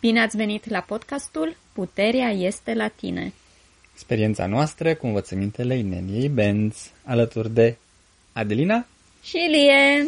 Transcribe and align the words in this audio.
Bine 0.00 0.20
ați 0.20 0.36
venit 0.36 0.68
la 0.68 0.80
podcastul 0.80 1.56
Puterea 1.72 2.28
este 2.28 2.74
la 2.74 2.88
tine. 2.88 3.32
Experiența 3.94 4.46
noastră 4.46 4.94
cu 4.94 5.06
învățămintele 5.06 5.76
Ineliei 5.76 6.28
Benz, 6.28 6.90
alături 7.04 7.54
de 7.54 7.76
Adelina 8.32 8.86
și 9.22 9.36
Lie. 9.36 10.06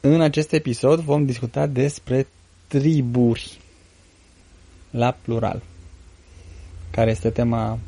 În 0.00 0.20
acest 0.20 0.52
episod 0.52 1.00
vom 1.00 1.24
discuta 1.24 1.66
despre 1.66 2.26
triburi 2.66 3.60
la 4.90 5.16
plural, 5.22 5.62
care 6.90 7.10
este 7.10 7.30
tema 7.30 7.78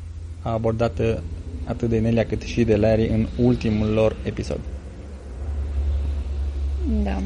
abordată 0.41 1.23
atât 1.65 1.89
de 1.89 1.95
Inelia 1.95 2.25
cât 2.25 2.41
și 2.41 2.63
de 2.63 2.75
Larry 2.75 3.07
în 3.07 3.27
ultimul 3.37 3.87
lor 3.87 4.15
episod. 4.23 4.59
Da. 7.03 7.21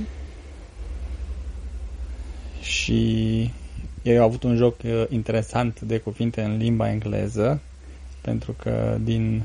Și 2.83 3.51
ei 4.01 4.17
au 4.17 4.25
avut 4.25 4.43
un 4.43 4.55
joc 4.55 4.75
uh, 4.83 5.03
interesant 5.09 5.81
de 5.81 5.97
cuvinte 5.97 6.41
în 6.41 6.57
limba 6.57 6.89
engleză, 6.89 7.61
pentru 8.21 8.51
că 8.51 8.97
din 9.03 9.43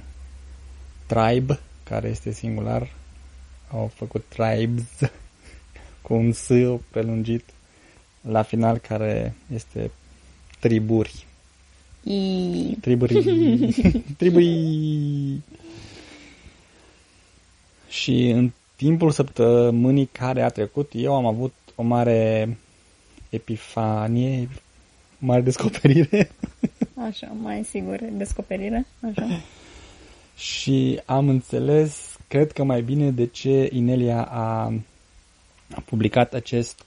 tribe, 1.07 1.59
care 1.83 2.09
este 2.09 2.33
singular, 2.33 2.93
au 3.71 3.91
făcut 3.95 4.25
tribes 4.29 4.85
cu 6.03 6.15
un 6.15 6.33
S 6.33 6.49
prelungit 6.91 7.45
la 8.21 8.43
final 8.43 8.79
care 8.79 9.35
este 9.55 9.91
triburi. 10.61 11.27
I... 12.03 12.77
Triburi. 12.81 13.23
Triburi. 14.19 15.41
Și 17.89 18.29
în 18.29 18.51
timpul 18.77 19.11
săptămânii 19.11 20.09
care 20.13 20.43
a 20.43 20.49
trecut, 20.49 20.91
eu 20.95 21.15
am 21.15 21.27
avut 21.27 21.55
o 21.75 21.83
mare 21.83 22.49
epifanie, 23.29 24.49
mare 25.19 25.41
descoperire. 25.41 26.31
Așa, 27.09 27.27
mai 27.27 27.65
sigur, 27.65 27.99
descoperire. 28.13 28.87
Așa. 29.01 29.27
și 30.37 31.01
am 31.05 31.29
înțeles, 31.29 32.17
cred 32.29 32.53
că 32.53 32.65
mai 32.65 32.83
bine, 32.83 33.11
de 33.11 33.27
ce 33.27 33.69
Inelia 33.73 34.25
a, 34.25 34.73
a 35.75 35.81
publicat 35.85 36.35
acest 36.35 36.85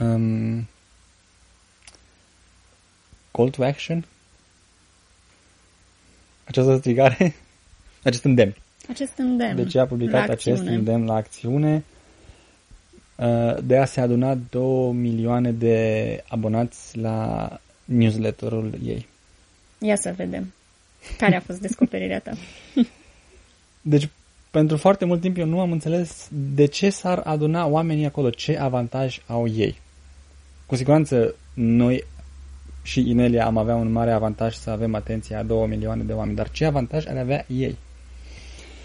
um, 0.00 0.68
call 3.30 3.50
to 3.50 3.64
action, 3.64 4.04
această 6.44 6.76
strigare, 6.76 7.34
acest 8.04 8.24
îndemn. 8.24 8.54
Acest 8.88 9.12
îndemn. 9.16 9.56
De 9.56 9.64
ce 9.64 9.78
a 9.78 9.86
publicat 9.86 10.26
la 10.26 10.32
acest 10.32 10.58
acțiune. 10.58 10.76
îndemn 10.76 11.04
la 11.04 11.14
acțiune? 11.14 11.84
Uh, 13.20 13.56
De 13.64 13.76
a 13.76 13.84
se 13.84 14.00
aduna 14.00 14.34
2 14.50 14.92
milioane 14.92 15.52
de 15.52 16.24
abonați 16.28 16.98
la 16.98 17.48
newsletterul 17.84 18.72
ei. 18.84 19.06
Ia 19.78 19.96
să 19.96 20.14
vedem. 20.16 20.52
Care 21.18 21.36
a 21.36 21.40
fost 21.40 21.60
descoperirea 21.60 22.20
ta? 22.20 22.32
Deci, 23.80 24.08
pentru 24.50 24.76
foarte 24.76 25.04
mult 25.04 25.20
timp 25.20 25.36
eu 25.36 25.46
nu 25.46 25.60
am 25.60 25.72
înțeles 25.72 26.28
de 26.54 26.64
ce 26.64 26.90
s-ar 26.90 27.18
aduna 27.24 27.66
oamenii 27.66 28.04
acolo, 28.06 28.30
ce 28.30 28.58
avantaj 28.58 29.20
au 29.26 29.48
ei. 29.48 29.80
Cu 30.66 30.76
siguranță 30.76 31.34
noi 31.54 32.04
și 32.82 33.10
Inelia 33.10 33.46
am 33.46 33.56
avea 33.56 33.74
un 33.74 33.92
mare 33.92 34.12
avantaj 34.12 34.54
să 34.54 34.70
avem 34.70 34.94
atenția 34.94 35.38
a 35.38 35.42
2 35.42 35.66
milioane 35.66 36.02
de 36.02 36.12
oameni, 36.12 36.36
dar 36.36 36.50
ce 36.50 36.64
avantaj 36.64 37.06
ar 37.06 37.16
avea 37.16 37.44
ei? 37.48 37.76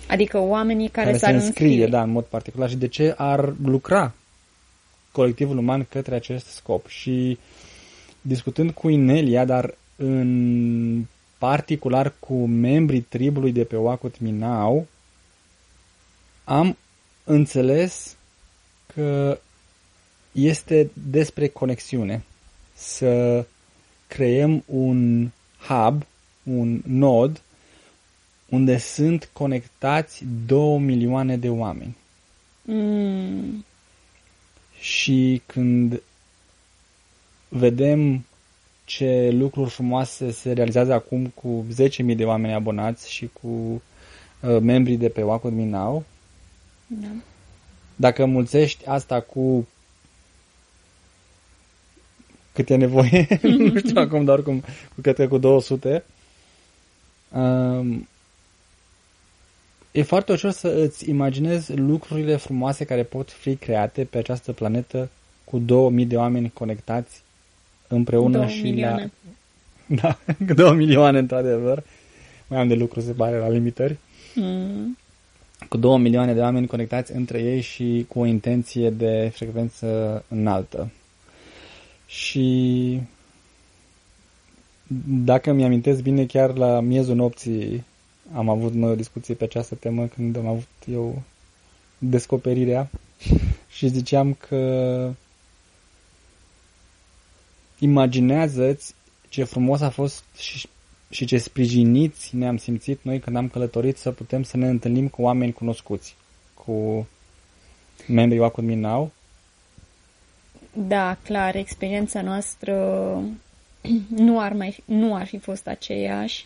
Adică 0.08 0.40
oamenii 0.40 0.90
care, 0.90 1.06
care 1.06 1.18
s-ar 1.18 1.30
se 1.30 1.36
înscrie, 1.36 1.68
înscrie. 1.68 1.88
da, 1.88 2.02
în 2.02 2.10
mod 2.10 2.24
particular 2.24 2.70
și 2.70 2.76
de 2.76 2.88
ce 2.88 3.14
ar 3.18 3.54
lucra 3.64 4.14
colectivul 5.16 5.58
uman 5.58 5.86
către 5.90 6.16
acest 6.16 6.46
scop. 6.46 6.88
Și 6.88 7.38
discutând 8.22 8.72
cu 8.72 8.90
Inelia, 8.90 9.46
dar 9.46 9.78
în 9.96 11.06
particular 11.38 12.14
cu 12.20 12.46
membrii 12.46 13.02
tribului 13.02 13.52
de 13.52 13.64
pe 13.64 13.76
Oacut 13.76 14.20
Minau, 14.20 14.88
am 16.44 16.78
înțeles 17.24 18.16
că 18.94 19.40
este 20.32 20.90
despre 20.94 21.48
conexiune. 21.48 22.24
Să 22.74 23.46
creăm 24.08 24.64
un 24.66 25.30
hub, 25.68 26.06
un 26.44 26.82
nod, 26.86 27.42
unde 28.50 28.78
sunt 28.78 29.30
conectați 29.34 30.26
2 30.46 30.78
milioane 30.78 31.38
de 31.38 31.50
oameni. 31.50 31.96
Mm, 32.62 33.66
Și 34.86 35.42
când 35.46 36.02
vedem 37.48 38.26
ce 38.84 39.30
lucruri 39.32 39.70
frumoase 39.70 40.32
se 40.32 40.52
realizează 40.52 40.94
acum 40.94 41.28
cu 41.28 41.66
10.000 42.10 42.16
de 42.16 42.26
oameni 42.26 42.54
abonați 42.54 43.12
și 43.12 43.30
cu 43.42 43.48
uh, 43.48 44.60
membrii 44.62 44.98
de 44.98 45.10
pe 45.10 45.24
Wacom 45.24 45.54
Minau, 45.54 46.04
da. 46.88 47.08
dacă 47.96 48.26
mulțești 48.26 48.86
asta 48.86 49.22
cu 49.22 49.68
cât 52.54 52.70
e 52.70 52.76
nevoie, 52.76 53.28
nu 53.58 53.78
știu 53.78 54.02
acum, 54.02 54.26
dar 54.26 54.42
cum, 54.42 54.60
cu 54.96 55.02
cred 55.02 55.16
că 55.16 55.28
cu 55.28 55.38
200, 55.38 56.04
um, 57.32 58.08
e 59.96 60.04
foarte 60.04 60.32
ușor 60.32 60.52
să 60.52 60.68
îți 60.68 61.10
imaginezi 61.10 61.76
lucrurile 61.76 62.36
frumoase 62.36 62.84
care 62.86 63.04
pot 63.04 63.32
fi 63.32 63.56
create 63.56 64.04
pe 64.04 64.18
această 64.18 64.52
planetă 64.52 65.10
cu 65.44 65.58
2000 65.58 66.06
de 66.06 66.16
oameni 66.16 66.52
conectați 66.54 67.22
împreună 67.88 68.38
Două 68.38 68.48
și 68.50 68.62
milioane. 68.62 69.02
la... 69.02 69.10
Da, 70.02 70.18
cu 70.48 70.54
2 70.54 70.76
milioane 70.76 71.20
într-adevăr. 71.20 71.84
Mai 72.48 72.60
am 72.60 72.68
de 72.68 72.74
lucru, 72.74 73.00
se 73.00 73.12
pare, 73.12 73.38
la 73.38 73.50
limitări. 73.50 73.98
Mm, 74.36 74.98
Cu 75.70 75.78
2 75.78 75.98
milioane 75.98 76.34
de 76.34 76.40
oameni 76.40 76.68
conectați 76.68 77.12
între 77.12 77.40
ei 77.42 77.62
și 77.62 78.06
cu 78.08 78.20
o 78.20 78.26
intenție 78.26 78.90
de 78.90 79.32
frecvență 79.34 80.24
înaltă. 80.28 80.92
Și 82.08 83.00
dacă 85.08 85.52
mi-amintesc 85.52 86.02
bine, 86.02 86.26
chiar 86.26 86.56
la 86.56 86.80
miezul 86.80 87.16
nopții 87.16 87.84
am 88.34 88.50
avut 88.50 88.74
noi 88.74 88.92
o 88.92 88.96
discuție 88.96 89.34
pe 89.34 89.44
această 89.44 89.76
temă 89.76 90.06
când 90.06 90.38
am 90.38 90.48
avut 90.48 90.68
eu 90.92 91.22
descoperirea 91.98 92.90
și 93.76 93.88
ziceam 93.88 94.34
că 94.34 95.12
imaginează-ți 97.80 98.94
ce 99.30 99.44
frumos 99.44 99.82
a 99.82 99.90
fost 99.90 100.24
și, 100.38 100.68
și 101.10 101.26
ce 101.26 101.38
sprijiniți 101.38 102.36
ne-am 102.36 102.58
simțit 102.58 103.00
noi 103.02 103.20
când 103.20 103.36
am 103.36 103.48
călătorit 103.48 103.98
să 103.98 104.12
putem 104.12 104.44
să 104.44 104.58
ne 104.58 104.68
întâlnim 104.68 105.08
cu 105.08 105.22
oameni 105.22 105.54
cunoscuți, 105.54 106.16
cu 106.54 107.08
membrii 108.08 108.40
Wacom 108.40 108.66
Minau. 108.66 109.12
Da, 110.74 111.18
clar, 111.24 111.56
experiența 111.56 112.22
noastră 112.22 112.74
nu 114.28 114.40
ar, 114.40 114.54
mai 114.54 114.72
fi, 114.72 114.84
nu 114.86 115.16
ar 115.16 115.26
fi 115.26 115.38
fost 115.38 115.68
aceeași 115.68 116.46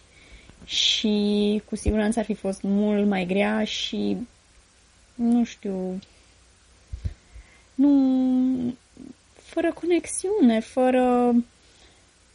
și 0.69 1.61
cu 1.65 1.75
siguranță 1.75 2.19
ar 2.19 2.25
fi 2.25 2.33
fost 2.33 2.61
mult 2.61 3.07
mai 3.07 3.25
grea 3.25 3.63
și 3.63 4.17
nu 5.15 5.43
știu 5.43 5.99
nu 7.75 8.73
fără 9.35 9.73
conexiune, 9.73 10.59
fără 10.59 11.33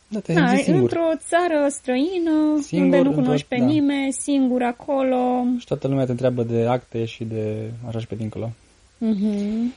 Da, 0.08 0.20
te 0.20 0.32
da, 0.32 0.46
simți 0.48 0.62
singur. 0.62 0.82
într-o 0.82 1.10
țară 1.28 1.68
străină 1.68 2.60
Singur, 2.62 2.84
unde 2.84 2.96
nu 3.00 3.02
într-o- 3.08 3.22
cunoști 3.22 3.46
pe 3.48 3.56
da. 3.58 3.64
nimeni, 3.64 4.12
singur 4.12 4.62
acolo. 4.62 5.44
Și 5.58 5.66
toată 5.66 5.88
lumea 5.88 6.04
te 6.04 6.10
întreabă 6.10 6.42
de 6.42 6.66
acte 6.66 7.04
și 7.04 7.24
de 7.24 7.70
așa 7.88 7.98
și 7.98 8.06
pe 8.06 8.14
dincolo. 8.14 8.50
Mhm. 8.98 9.72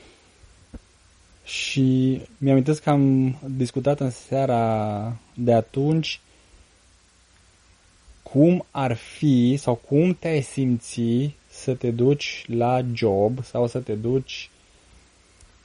Și 1.44 2.20
mi-am 2.38 2.56
că 2.82 2.90
am 2.90 3.36
discutat 3.56 4.00
în 4.00 4.10
seara 4.10 5.12
de 5.34 5.52
atunci 5.52 6.20
cum 8.30 8.64
ar 8.70 8.92
fi 8.96 9.56
sau 9.56 9.74
cum 9.74 10.14
te-ai 10.14 10.40
simți 10.40 11.30
să 11.50 11.74
te 11.74 11.90
duci 11.90 12.44
la 12.46 12.84
job 12.94 13.44
sau 13.44 13.66
să 13.66 13.78
te 13.78 13.94
duci 13.94 14.50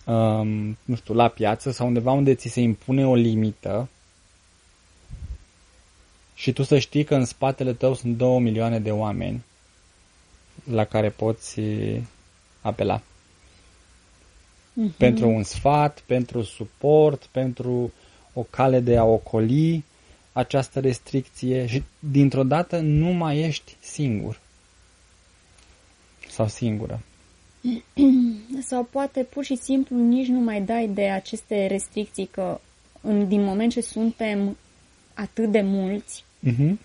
um, 0.06 0.78
nu 0.86 0.96
știu, 0.96 1.14
la 1.14 1.28
piață 1.28 1.72
sau 1.72 1.88
undeva 1.88 2.12
unde 2.12 2.36
ți 2.36 2.48
se 2.48 2.62
impune 2.62 3.08
o 3.08 3.16
limită 3.16 3.90
și 6.34 6.54
tu 6.54 6.64
să 6.64 6.80
știi 6.80 7.04
că 7.04 7.16
în 7.16 7.26
spatele 7.26 7.74
tău 7.74 7.94
sunt 7.94 8.18
două 8.18 8.40
milioane 8.40 8.80
de 8.80 8.92
oameni 8.92 9.44
la 10.64 10.86
care 10.86 11.10
poți 11.10 11.60
apela 12.62 13.02
Mhm. 14.74 14.94
pentru 14.98 15.28
un 15.28 15.44
sfat, 15.44 16.04
pentru 16.06 16.42
suport, 16.42 17.24
pentru 17.32 17.92
o 18.34 18.46
cale 18.50 18.80
de 18.80 18.98
a 18.98 19.04
ocoli 19.04 19.84
această 20.34 20.80
restricție 20.80 21.66
și 21.66 21.84
dintr-o 22.00 22.44
dată 22.44 22.80
nu 22.80 23.12
mai 23.12 23.40
ești 23.40 23.76
singur 23.80 24.40
sau 26.30 26.48
singură. 26.48 27.02
Sau 28.70 28.84
poate 28.84 29.24
pur 29.24 29.44
și 29.44 29.56
simplu 29.56 29.98
nici 29.98 30.28
nu 30.28 30.40
mai 30.40 30.62
dai 30.62 30.88
de 30.88 31.10
aceste 31.10 31.68
restricții 31.68 32.26
că 32.26 32.60
în, 33.02 33.28
din 33.28 33.44
moment 33.44 33.72
ce 33.72 33.82
suntem 33.82 34.58
atât 35.14 35.52
de 35.52 35.62
mulți, 35.62 36.24
Uh-huh. 36.48 36.78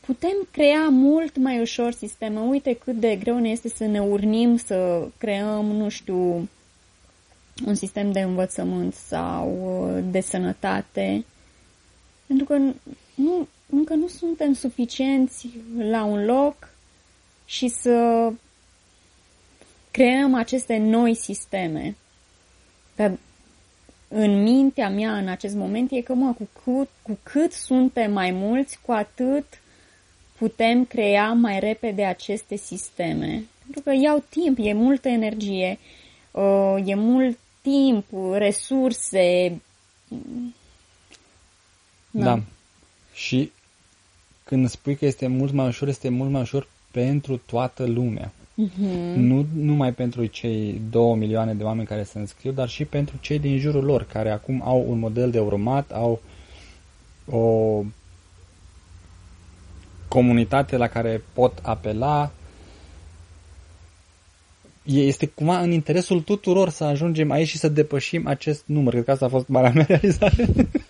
putem 0.00 0.48
crea 0.50 0.88
mult 0.88 1.36
mai 1.36 1.60
ușor 1.60 1.92
sisteme. 1.92 2.40
Uite 2.40 2.74
cât 2.74 2.94
de 2.94 3.16
greu 3.16 3.38
ne 3.38 3.48
este 3.48 3.68
să 3.68 3.84
ne 3.84 4.00
urnim 4.00 4.56
să 4.56 5.08
creăm, 5.18 5.64
nu 5.64 5.88
știu, 5.88 6.48
un 7.66 7.74
sistem 7.74 8.12
de 8.12 8.20
învățământ 8.20 8.94
sau 8.94 9.58
uh, 9.96 10.04
de 10.10 10.20
sănătate. 10.20 11.24
Pentru 12.26 12.46
că 12.46 12.58
nu, 13.14 13.48
încă 13.70 13.94
nu 13.94 14.08
suntem 14.08 14.52
suficienți 14.52 15.48
la 15.78 16.04
un 16.04 16.24
loc 16.24 16.68
și 17.44 17.68
să 17.68 18.30
creăm 19.90 20.34
aceste 20.34 20.76
noi 20.76 21.14
sisteme. 21.14 21.96
Dar 22.96 23.18
în 24.08 24.42
mintea 24.42 24.88
mea 24.88 25.16
în 25.16 25.28
acest 25.28 25.54
moment 25.54 25.90
e 25.90 26.00
că, 26.00 26.14
mă, 26.14 26.32
cu 26.32 26.48
cât, 26.64 26.88
cu 27.02 27.18
cât 27.22 27.52
suntem 27.52 28.12
mai 28.12 28.30
mulți, 28.30 28.78
cu 28.82 28.92
atât 28.92 29.44
putem 30.38 30.84
crea 30.84 31.32
mai 31.32 31.60
repede 31.60 32.04
aceste 32.04 32.56
sisteme. 32.56 33.44
Pentru 33.62 33.82
că 33.82 33.92
iau 34.02 34.24
timp, 34.28 34.58
e 34.60 34.72
multă 34.72 35.08
energie, 35.08 35.78
uh, 36.30 36.76
e 36.84 36.94
mult 36.94 37.38
timp, 37.62 38.04
resurse. 38.32 39.60
Da. 42.22 42.40
Și 43.14 43.50
când 44.44 44.68
spui 44.68 44.96
că 44.96 45.06
este 45.06 45.26
mult 45.26 45.52
mai 45.52 45.66
ușor, 45.66 45.88
este 45.88 46.08
mult 46.08 46.30
mai 46.30 46.40
ușor 46.40 46.68
pentru 46.90 47.36
toată 47.36 47.86
lumea. 47.86 48.32
Mhm. 48.54 49.20
Nu 49.20 49.46
numai 49.54 49.92
pentru 49.92 50.26
cei 50.26 50.80
două 50.90 51.16
milioane 51.16 51.54
de 51.54 51.62
oameni 51.62 51.86
care 51.86 52.02
se 52.02 52.18
înscriu, 52.18 52.52
dar 52.52 52.68
și 52.68 52.84
pentru 52.84 53.16
cei 53.20 53.38
din 53.38 53.58
jurul 53.58 53.84
lor, 53.84 54.04
care 54.04 54.30
acum 54.30 54.62
au 54.64 54.84
un 54.88 54.98
model 54.98 55.30
de 55.30 55.40
urmat, 55.40 55.92
au 55.92 56.20
o 57.30 57.82
comunitate 60.08 60.76
la 60.76 60.86
care 60.86 61.22
pot 61.32 61.58
apela. 61.62 62.30
E- 64.84 65.00
Este 65.00 65.26
cumva 65.26 65.60
în 65.60 65.72
interesul 65.72 66.20
tuturor 66.20 66.68
să 66.68 66.84
ajungem 66.84 67.30
aici 67.30 67.48
și 67.48 67.58
să 67.58 67.68
depășim 67.68 68.26
acest 68.26 68.62
număr. 68.66 68.92
Cred 68.92 69.04
că 69.04 69.10
asta 69.10 69.24
a 69.24 69.28
fost 69.28 69.48
marea 69.48 69.72
mea 69.74 69.84
realizare 69.88 70.46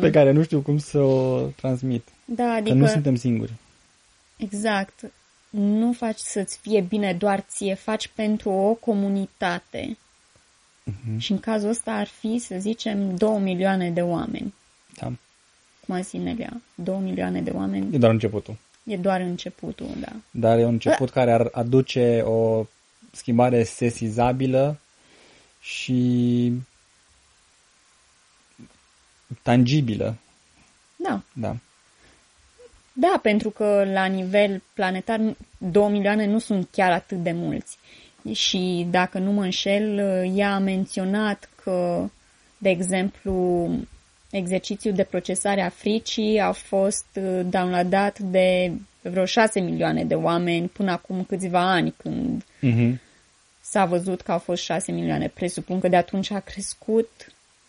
pe 0.00 0.10
care 0.10 0.30
nu 0.30 0.42
știu 0.42 0.60
cum 0.60 0.78
să 0.78 0.98
o 0.98 1.40
transmit. 1.46 2.08
Da, 2.24 2.44
Că 2.44 2.50
adică, 2.50 2.74
nu 2.74 2.86
suntem 2.86 3.16
singuri. 3.16 3.52
exact, 4.36 5.00
nu 5.50 5.92
faci 5.92 6.18
să-ți 6.18 6.58
fie 6.58 6.80
bine 6.80 7.12
doar 7.12 7.40
ție, 7.48 7.74
faci 7.74 8.08
pentru 8.14 8.50
o 8.50 8.74
comunitate. 8.74 9.96
Mhm. 10.84 11.18
Și 11.18 11.32
în 11.32 11.38
cazul 11.40 11.68
ăsta 11.68 11.92
ar 11.92 12.06
fi, 12.06 12.38
să 12.38 12.54
zicem, 12.58 13.16
două 13.16 13.38
milioane 13.38 13.90
de 13.90 14.00
oameni. 14.00 14.54
Da. 15.00 15.12
Cum 15.86 15.94
a 15.94 16.00
zis 16.00 16.20
Nelia, 16.20 16.60
două 16.74 16.98
milioane 17.00 17.42
de 17.42 17.50
oameni 17.50 17.94
E 17.94 17.98
doar 17.98 18.12
începutul. 18.12 18.56
e 18.84 18.96
doar 18.96 19.20
începutul, 19.20 19.88
da. 20.00 20.12
Dar 20.30 20.58
e 20.58 20.64
un 20.64 20.72
început 20.72 21.10
care 21.10 21.32
ar 21.32 21.48
aduce 21.52 22.20
o 22.20 22.66
schimbare 23.12 23.62
sesizabilă 23.64 24.78
și 25.60 26.52
tangibilă. 29.42 30.16
Da, 30.96 31.22
Da. 31.32 31.56
Da, 32.92 33.18
pentru 33.22 33.50
că 33.50 33.86
la 33.92 34.04
nivel 34.04 34.62
planetar 34.74 35.20
2 35.58 35.90
milioane 35.90 36.26
nu 36.26 36.38
sunt 36.38 36.68
chiar 36.70 36.92
atât 36.92 37.22
de 37.22 37.32
mulți. 37.32 37.78
Și 38.32 38.86
dacă 38.90 39.18
nu 39.18 39.32
mă 39.32 39.42
înșel, 39.42 39.98
ea 40.34 40.54
a 40.54 40.58
menționat 40.58 41.48
că, 41.62 42.08
de 42.58 42.68
exemplu, 42.68 43.68
exercițiul 44.30 44.94
de 44.94 45.02
procesare 45.02 45.62
a 45.62 45.68
fricii 45.68 46.38
a 46.38 46.52
fost 46.52 47.06
uh, 47.14 47.40
downloadat 47.48 48.18
de 48.18 48.72
vreo 49.02 49.24
6 49.24 49.60
milioane 49.60 50.04
de 50.04 50.14
oameni 50.14 50.68
până 50.68 50.90
acum 50.90 51.24
câțiva 51.24 51.70
ani, 51.70 51.94
când 51.96 52.44
Mhm. 52.60 53.00
s-a 53.60 53.84
văzut 53.84 54.20
că 54.20 54.32
au 54.32 54.38
fost 54.38 54.62
6 54.62 54.92
milioane. 54.92 55.28
Presupun 55.28 55.80
că 55.80 55.88
de 55.88 55.96
atunci 55.96 56.30
a 56.30 56.40
crescut 56.40 57.10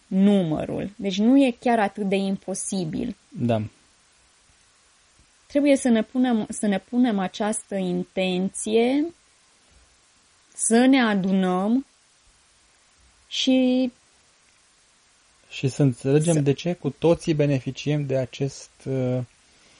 numărul. 0.07 0.89
Deci 0.95 1.18
nu 1.18 1.38
e 1.45 1.56
chiar 1.59 1.80
atât 1.80 2.04
de 2.09 2.15
imposibil. 2.15 3.15
Da. 3.30 3.62
Trebuie 5.48 5.75
să 5.75 5.89
ne 5.89 6.04
punem, 6.04 6.45
să 6.50 6.68
ne 6.68 6.80
punem 6.80 7.19
această 7.19 7.75
intenție, 7.75 9.06
să 10.56 10.86
ne 10.86 11.01
adunăm 11.01 11.86
și 13.27 13.92
Și 15.50 15.68
să 15.68 15.81
înțelegem 15.81 16.33
Să- 16.33 16.39
de 16.39 16.54
ce 16.54 16.74
cu 16.74 16.89
toții 16.89 17.33
beneficiem 17.33 18.06
de 18.06 18.18
acest 18.18 18.69
uh, 18.86 19.19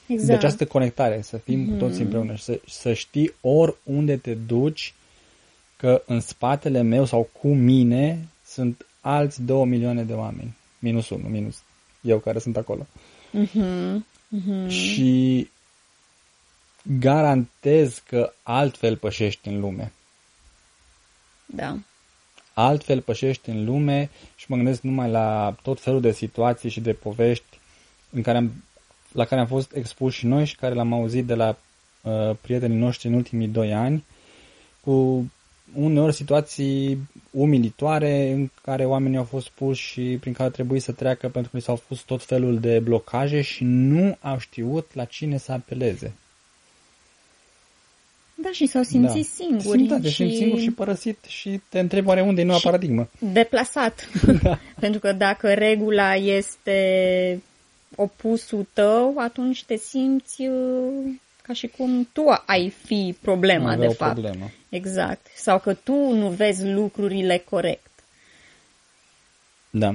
de 0.06 0.14
exact. 0.14 0.38
această 0.38 0.66
conectare, 0.66 1.22
să 1.22 1.36
fim 1.36 1.68
cu 1.68 1.74
toții 1.76 2.02
împreună 2.02 2.34
și 2.34 2.42
să, 2.42 2.60
să 2.66 2.92
știi 2.92 3.34
oriunde 3.40 4.16
te 4.16 4.34
duci 4.34 4.94
că 5.76 6.02
în 6.06 6.20
spatele 6.20 6.82
meu 6.82 7.04
sau 7.04 7.28
cu 7.40 7.48
mine 7.48 8.28
sunt 8.46 8.86
alți 9.08 9.42
două 9.42 9.64
milioane 9.64 10.04
de 10.04 10.12
oameni. 10.12 10.56
Minus 10.78 11.08
unu, 11.08 11.28
minus 11.28 11.62
eu 12.00 12.18
care 12.18 12.38
sunt 12.38 12.56
acolo. 12.56 12.86
Mhm, 13.30 14.06
mhm. 14.28 14.68
Și 14.68 15.50
garantez 16.82 18.02
că 18.06 18.32
altfel 18.42 18.96
pășești 18.96 19.48
în 19.48 19.60
lume. 19.60 19.92
Da. 21.46 21.76
Altfel 22.54 23.00
pășești 23.00 23.48
în 23.50 23.64
lume 23.64 24.10
și 24.36 24.44
mă 24.48 24.56
gândesc 24.56 24.80
numai 24.80 25.10
la 25.10 25.56
tot 25.62 25.80
felul 25.80 26.00
de 26.00 26.12
situații 26.12 26.70
și 26.70 26.80
de 26.80 26.92
povești 26.92 27.58
în 28.10 28.22
care 28.22 28.36
am, 28.36 28.64
la 29.12 29.24
care 29.24 29.40
am 29.40 29.46
fost 29.46 29.74
expuși 29.74 30.18
și 30.18 30.26
noi 30.26 30.44
și 30.44 30.56
care 30.56 30.74
l-am 30.74 30.92
auzit 30.92 31.26
de 31.26 31.34
la 31.34 31.56
uh, 32.02 32.36
prietenii 32.40 32.78
noștri 32.78 33.08
în 33.08 33.14
ultimii 33.14 33.48
doi 33.48 33.74
ani, 33.74 34.04
cu 34.80 35.26
uneori 35.74 36.14
situații 36.14 36.98
umilitoare 37.30 38.30
în 38.30 38.48
care 38.62 38.84
oamenii 38.84 39.18
au 39.18 39.24
fost 39.24 39.48
puși 39.48 39.82
și 39.92 40.16
prin 40.20 40.32
care 40.32 40.50
trebuie 40.50 40.80
să 40.80 40.92
treacă 40.92 41.28
pentru 41.28 41.50
că 41.50 41.56
li 41.56 41.62
s-au 41.62 41.82
pus 41.88 42.00
tot 42.00 42.22
felul 42.24 42.58
de 42.58 42.78
blocaje 42.78 43.40
și 43.40 43.64
nu 43.64 44.16
au 44.20 44.38
știut 44.38 44.90
la 44.94 45.04
cine 45.04 45.38
să 45.38 45.52
apeleze. 45.52 46.12
Da, 48.42 48.48
și 48.52 48.66
s-au 48.66 48.82
simțit 48.82 49.26
da. 49.26 49.44
singuri. 49.44 49.78
Simt, 49.78 49.88
da, 49.88 49.98
te 50.00 50.08
simți 50.08 50.36
singur 50.36 50.58
și 50.58 50.70
părăsit 50.70 51.18
și 51.28 51.60
te 51.68 51.78
întrebi 51.78 52.06
oare 52.08 52.20
unde 52.20 52.40
e 52.40 52.44
noua 52.44 52.58
Și- 52.58 52.64
paradigmă. 52.64 53.08
deplasat. 53.32 54.08
Da. 54.42 54.58
Pentru 54.80 55.00
că 55.00 55.12
dacă 55.12 55.54
regula 55.54 56.14
este 56.14 57.42
opusul 57.96 58.66
tău, 58.72 59.14
atunci 59.18 59.64
te 59.64 59.76
simți 59.76 60.42
uh, 60.42 61.12
ca 61.48 61.54
și 61.54 61.66
cum 61.66 62.08
tu 62.12 62.22
ai 62.46 62.70
fi 62.84 63.16
problema, 63.20 63.64
Avea 63.72 63.76
de 63.78 63.86
o 63.86 63.92
fapt. 63.92 64.12
problemă. 64.12 64.50
Exact. 64.68 65.26
Sau 65.36 65.58
că 65.58 65.74
tu 65.74 65.92
nu 66.12 66.28
vezi 66.28 66.66
lucrurile 66.66 67.38
corect. 67.38 67.90
Da. 69.70 69.94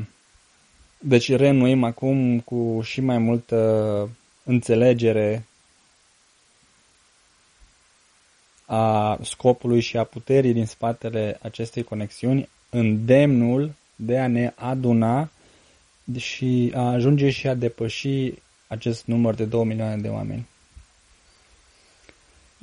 Deci 1.00 1.32
reînnoim 1.36 1.84
acum 1.84 2.40
cu 2.40 2.82
și 2.84 3.02
mai 3.02 3.18
multă 3.18 4.10
înțelegere 4.44 5.46
a 8.66 9.18
scopului 9.24 9.80
și 9.80 9.98
a 9.98 10.04
puterii 10.04 10.54
din 10.54 10.66
spatele 10.66 11.40
acestei 11.42 11.84
conexiuni, 11.84 12.50
îndemnul 12.70 13.74
de 13.96 14.18
a 14.20 14.28
ne 14.28 14.52
aduna 14.56 15.30
și 16.18 16.72
a 16.76 16.92
ajunge 16.92 17.30
și 17.30 17.48
a 17.48 17.54
depăși 17.54 18.34
acest 18.68 19.06
număr 19.06 19.34
de 19.36 19.46
2 19.46 19.66
milioane 19.66 20.02
de 20.02 20.08
oameni. 20.08 20.46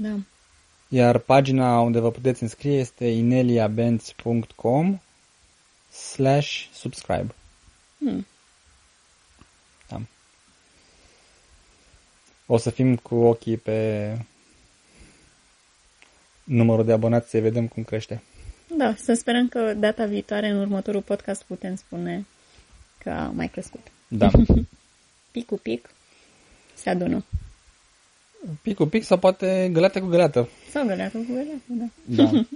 Da. 0.00 0.18
Iar 0.88 1.18
pagina 1.18 1.80
unde 1.80 1.98
vă 1.98 2.10
puteți 2.10 2.42
înscrie 2.42 2.78
este 2.78 3.06
ineliabenz.com 3.06 5.00
slash 5.90 6.68
subscribe. 6.72 7.34
Hmm. 7.98 8.26
Da. 9.88 10.00
O 12.46 12.56
să 12.56 12.70
fim 12.70 12.96
cu 12.96 13.14
ochii 13.14 13.56
pe 13.56 14.18
numărul 16.44 16.84
de 16.84 16.92
abonați 16.92 17.30
să 17.30 17.40
vedem 17.40 17.68
cum 17.68 17.82
crește. 17.82 18.22
Da, 18.76 18.94
să 18.94 19.14
sperăm 19.14 19.48
că 19.48 19.74
data 19.74 20.04
viitoare, 20.04 20.48
în 20.48 20.58
următorul 20.58 21.02
podcast, 21.02 21.42
putem 21.42 21.74
spune 21.76 22.26
că 22.98 23.10
a 23.10 23.26
mai 23.28 23.48
crescut. 23.48 23.86
Da. 24.08 24.30
Pic 25.32 25.46
cu 25.46 25.56
pic 25.56 25.90
se 26.74 26.90
adună. 26.90 27.24
Pic 28.62 28.76
cu 28.76 28.84
pic 28.84 29.04
sau 29.04 29.18
poate 29.18 29.70
găleată 29.72 30.00
cu 30.00 30.06
găleată. 30.06 30.48
Sau 30.70 30.86
găleată 30.86 31.16
cu 31.16 31.26
găleată, 31.28 31.62
da. 31.66 31.84
Da. 32.04 32.40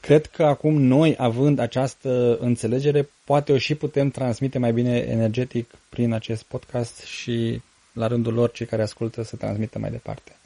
Cred 0.00 0.26
că 0.26 0.44
acum 0.44 0.82
noi, 0.82 1.14
având 1.18 1.58
această 1.58 2.36
înțelegere, 2.40 3.08
poate 3.24 3.52
o 3.52 3.58
și 3.58 3.74
putem 3.74 4.10
transmite 4.10 4.58
mai 4.58 4.72
bine 4.72 4.96
energetic 4.96 5.74
prin 5.88 6.12
acest 6.12 6.42
podcast 6.42 7.00
și 7.00 7.60
la 7.92 8.06
rândul 8.06 8.32
lor 8.32 8.50
cei 8.50 8.66
care 8.66 8.82
ascultă 8.82 9.22
să 9.22 9.36
transmită 9.36 9.78
mai 9.78 9.90
departe. 9.90 10.36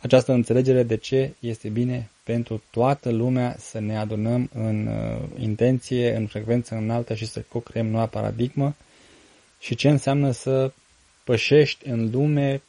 Această 0.00 0.32
înțelegere 0.32 0.82
de 0.82 0.96
ce 0.96 1.34
este 1.40 1.68
bine 1.68 2.10
pentru 2.22 2.62
toată 2.70 3.10
lumea 3.10 3.56
să 3.58 3.80
ne 3.80 3.98
adunăm 3.98 4.50
în 4.54 4.86
uh, 4.86 5.18
intenție, 5.38 6.16
în 6.16 6.26
frecvență 6.26 6.74
înaltă 6.74 7.14
și 7.14 7.26
să 7.26 7.44
co-creăm 7.48 7.86
noua 7.86 8.06
paradigmă 8.06 8.74
și 9.58 9.74
ce 9.74 9.88
înseamnă 9.88 10.30
să 10.30 10.72
pășești 11.24 11.88
în 11.88 12.10
lume 12.10 12.62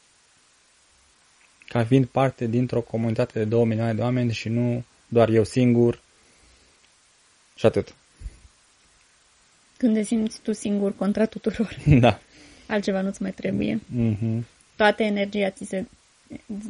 ca 1.68 1.84
fiind 1.84 2.06
parte 2.06 2.46
dintr-o 2.46 2.80
comunitate 2.80 3.38
de 3.38 3.44
2 3.44 3.64
milioane 3.64 3.94
de 3.94 4.02
oameni 4.02 4.32
și 4.32 4.48
nu 4.48 4.84
doar 5.08 5.28
eu 5.28 5.44
singur 5.44 6.00
și 7.54 7.66
atât. 7.66 7.94
Când 9.76 9.94
te 9.94 10.02
simți 10.02 10.40
tu 10.40 10.52
singur 10.52 10.96
contra 10.96 11.26
tuturor. 11.26 11.76
Da. 12.00 12.20
Altceva 12.66 13.00
nu-ți 13.00 13.22
mai 13.22 13.32
trebuie. 13.32 13.80
Mm-hmm. 13.96 14.42
Toată 14.76 15.02
energia 15.02 15.50
ți 15.50 15.64
se, 15.64 15.84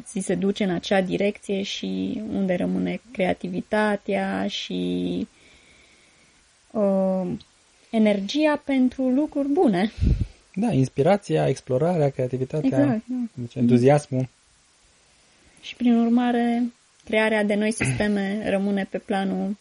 ți 0.03 0.19
se 0.19 0.35
duce 0.35 0.63
în 0.63 0.69
acea 0.69 1.01
direcție 1.01 1.61
și 1.61 2.21
unde 2.29 2.55
rămâne 2.55 3.01
creativitatea 3.11 4.47
și 4.47 5.27
uh, 6.71 7.31
energia 7.89 8.61
pentru 8.65 9.09
lucruri 9.09 9.47
bune. 9.47 9.91
Da, 10.59 10.71
inspirația, 10.71 11.47
explorarea, 11.47 12.09
creativitatea, 12.09 12.79
Exact, 12.79 13.01
da. 13.07 13.15
deci 13.33 13.55
entuziasmul. 13.55 14.27
Și 15.61 15.75
prin 15.75 15.97
urmare, 15.97 16.63
crearea 17.03 17.43
de 17.43 17.53
noi 17.53 17.71
sisteme 17.71 18.49
rămâne 18.49 18.87
pe 18.89 18.97
planul 18.97 19.55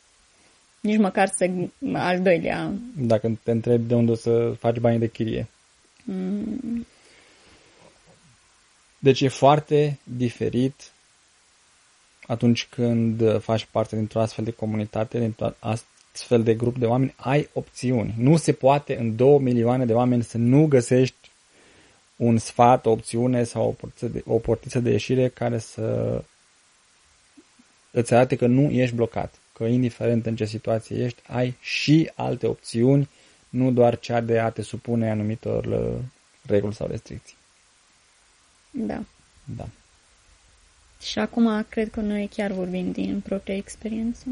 nici 0.81 0.99
măcar 0.99 1.29
să, 1.29 1.50
al 1.93 2.23
doilea. 2.23 2.73
Dacă 2.97 3.38
te 3.43 3.50
întrebi 3.50 3.88
de 3.88 3.95
unde 3.95 4.11
o 4.11 4.15
să 4.15 4.55
faci 4.59 4.76
bani 4.76 4.99
de 4.99 5.09
chirie. 5.09 5.47
Mm, 6.05 6.87
Deci 8.99 9.21
e 9.21 9.29
foarte 9.29 9.99
diferit 10.03 10.91
atunci 12.26 12.67
când 12.71 13.41
faci 13.41 13.69
parte 13.71 13.97
dintr-o 13.97 14.21
astfel 14.21 14.45
de 14.45 14.50
comunitate, 14.50 15.19
dintr-o 15.19 15.50
astfel 16.17 16.43
de 16.43 16.55
grup 16.55 16.77
de 16.77 16.87
oameni, 16.87 17.15
ai 17.17 17.49
opțiuni. 17.53 18.15
Nu 18.19 18.37
se 18.37 18.53
poate 18.53 18.97
în 18.97 19.17
două 19.17 19.39
milioane 19.39 19.85
de 19.85 19.93
oameni 19.93 20.25
să 20.25 20.39
nu 20.39 20.67
găsești 20.67 21.31
un 22.17 22.39
sfat, 22.39 22.87
o 22.87 22.91
opțiune 22.91 23.45
sau 23.45 23.69
o 23.69 23.71
portiță 23.71 24.07
de, 24.07 24.23
o 24.27 24.39
portiță 24.39 24.81
de 24.81 24.91
ieșire 24.91 25.29
care 25.29 25.59
să 25.59 26.23
îți 27.91 28.15
arate 28.15 28.37
că 28.37 28.47
nu 28.47 28.71
ești 28.71 28.95
blocat, 28.95 29.35
că 29.53 29.65
indiferent 29.65 30.27
în 30.27 30.37
ce 30.37 30.45
situație 30.45 31.05
ești, 31.05 31.23
ai 31.27 31.57
și 31.61 32.11
alte 32.15 32.47
opțiuni, 32.47 33.09
nu 33.49 33.71
doar 33.71 33.99
cea 33.99 34.21
de 34.21 34.39
a 34.39 34.51
te 34.51 34.63
supune 34.63 35.11
anumitor 35.11 35.65
uh, 35.65 36.03
reguli 36.47 36.75
sau 36.75 36.87
restricții. 36.87 37.37
da. 38.71 39.03
Da. 39.57 39.69
Și 41.03 41.19
acum 41.19 41.67
cred 41.69 41.91
că 41.91 42.01
noi 42.01 42.29
chiar 42.35 42.51
vorbim 42.51 42.93
din 42.93 43.21
propria 43.21 43.57
experiență. 43.57 44.25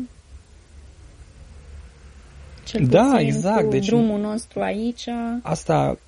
Cel 2.64 2.86
Da, 2.86 3.02
puțin 3.10 3.26
exact, 3.26 3.64
Cu 3.64 3.70
deci- 3.70 3.86
drumul 3.86 4.20
nostru 4.20 4.60
aici, 4.60 5.04
Asta 5.42 5.98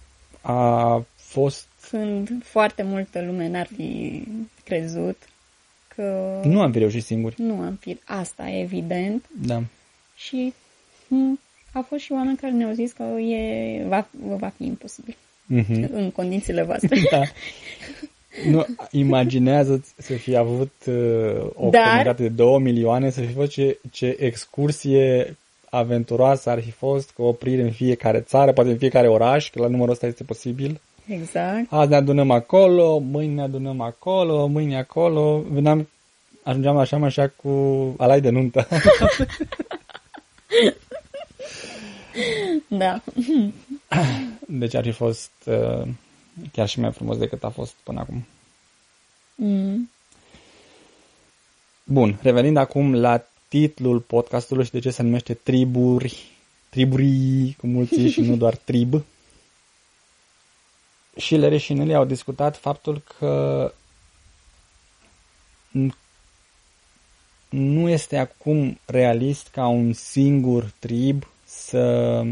a 0.43 1.03
fost 1.17 1.67
când 1.91 2.31
foarte 2.45 2.83
multă 2.83 3.23
lume 3.27 3.49
n-ar 3.49 3.69
fi 3.77 4.23
crezut 4.65 5.17
că 5.95 6.41
Nu 6.45 6.61
am 6.61 6.73
fi 6.73 6.79
reușit 6.79 7.05
singuri. 7.05 7.35
nu 7.39 7.61
am 7.61 7.77
fi. 7.81 7.99
Asta 8.05 8.49
e 8.49 8.61
evident. 8.61 9.25
Da. 9.43 9.63
Și 10.17 10.53
m, 11.09 11.39
au 11.73 11.83
fost 11.83 12.03
și 12.03 12.13
oameni 12.13 12.37
care 12.37 12.53
ne-au 12.53 12.73
zis 12.73 12.93
că 12.93 13.03
e, 13.03 13.85
va, 13.89 14.07
va 14.37 14.49
fi 14.57 14.65
imposibil 14.65 15.17
Mhm. 15.47 15.89
în 16.01 16.11
condițiile 16.11 16.63
voastre. 16.71 17.01
da. 17.11 17.23
Nu, 18.51 18.67
imaginează 18.91 19.85
să 19.99 20.13
fi 20.13 20.37
avut 20.37 20.73
uh, 20.87 20.95
o 21.55 21.69
Dar- 21.71 21.83
comunitate 21.85 22.23
de 22.23 22.29
2 22.29 22.59
milioane, 22.59 23.11
să 23.11 23.21
fi 23.21 23.33
fost 23.33 23.51
ce, 23.51 23.79
ce 23.91 24.17
excursie 24.21 25.37
aventuroasă 25.71 26.51
ar 26.51 26.61
fi 26.61 26.71
fost, 26.71 27.11
cu 27.11 27.23
opriri 27.23 27.63
în 27.63 27.71
fiecare 27.71 28.21
țară, 28.21 28.53
poate 28.53 28.71
în 28.71 28.79
fiecare 28.79 29.09
oraș, 29.09 29.51
că 29.51 29.61
la 29.61 29.69
numărul 29.69 29.93
ăsta 29.93 30.07
este 30.07 30.25
posibil. 30.25 30.81
Exact. 31.07 31.73
Azi 31.73 31.91
ne 31.91 31.97
adunăm 31.97 32.31
acolo, 32.31 32.99
mâine 32.99 33.35
ne 33.35 33.43
adunăm 33.43 33.81
acolo, 33.81 34.47
mâine 34.47 34.79
acolo. 34.79 35.43
Veneam, 35.51 35.89
ajungeam 36.43 36.77
așa, 36.77 36.97
așa 36.97 37.33
cu 37.37 37.51
alai 37.99 38.21
de 38.21 38.31
nuntă. 38.31 38.67
Da. 42.69 43.03
Deci 44.61 44.75
ar 44.75 44.83
fi 44.83 44.91
fost 44.91 45.31
uh, 45.45 45.89
chiar 46.53 46.69
și 46.69 46.81
mai 46.81 46.93
frumos 46.93 47.19
decât 47.19 47.45
a 47.45 47.49
fost 47.49 47.75
până 47.83 48.01
acum. 48.01 48.27
Mm. 49.35 49.91
Bun, 51.85 52.19
revenind 52.23 52.57
acum 52.57 52.95
la 52.95 53.25
titlul 53.61 54.01
podcastului 54.01 54.65
și 54.65 54.71
de 54.71 54.79
ce 54.79 54.91
se 54.91 55.03
numește 55.03 55.35
Triburi, 55.35 56.31
Triburi 56.69 57.55
cu 57.59 57.67
mulți 57.67 58.01
și 58.01 58.21
nu 58.21 58.37
doar 58.37 58.57
trib. 58.57 58.95
Și 61.17 61.37
Larry 61.37 61.59
și 61.59 61.73
Nelly 61.73 61.95
au 61.95 62.05
discutat 62.05 62.57
faptul 62.57 63.03
că 63.19 63.73
n- 65.73 65.97
nu 67.49 67.89
este 67.89 68.17
acum 68.17 68.79
realist 68.85 69.49
ca 69.49 69.67
un 69.67 69.93
singur 69.93 70.73
trib 70.79 71.27
să 71.45 72.23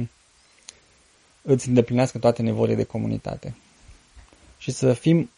îți 1.42 1.68
îndeplinească 1.68 2.18
toate 2.18 2.42
nevoile 2.42 2.74
de 2.74 2.84
comunitate. 2.84 3.54
Și 4.58 4.70
să 4.70 4.92
fim 4.92 5.30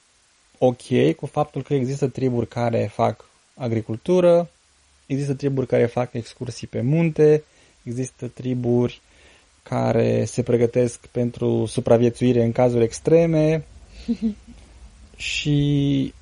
ok 0.58 1.14
cu 1.16 1.26
faptul 1.26 1.62
că 1.62 1.74
există 1.74 2.08
triburi 2.08 2.48
care 2.48 2.90
fac 2.92 3.24
agricultură, 3.54 4.50
există 5.06 5.34
triburi 5.34 5.66
care 5.66 5.86
fac 5.86 6.12
excursii 6.12 6.66
pe 6.66 6.80
munte, 6.80 7.44
există 7.82 8.26
triburi 8.26 9.00
care 9.62 10.24
se 10.24 10.42
pregătesc 10.42 11.06
pentru 11.06 11.66
supraviețuire 11.66 12.44
în 12.44 12.52
cazuri 12.52 12.84
extreme 12.84 13.64
și 15.16 16.12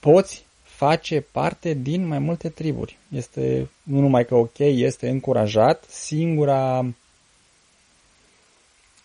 poți 0.00 0.46
face 0.62 1.20
parte 1.20 1.74
din 1.74 2.06
mai 2.06 2.18
multe 2.18 2.48
triburi. 2.48 2.98
Este 3.08 3.70
nu 3.82 4.00
numai 4.00 4.26
că 4.26 4.34
ok, 4.34 4.58
este 4.58 5.08
încurajat, 5.08 5.84
singura 5.88 6.86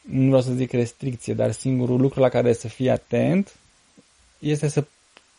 nu 0.02 0.26
vreau 0.26 0.42
să 0.42 0.52
zic 0.52 0.72
restricție, 0.72 1.34
dar 1.34 1.52
singurul 1.52 2.02
lucru 2.02 2.20
la 2.20 2.30
care 2.30 2.54
să 2.54 2.68
fii 2.68 2.90
atent 2.90 3.56
este 4.40 4.68
să 4.68 4.86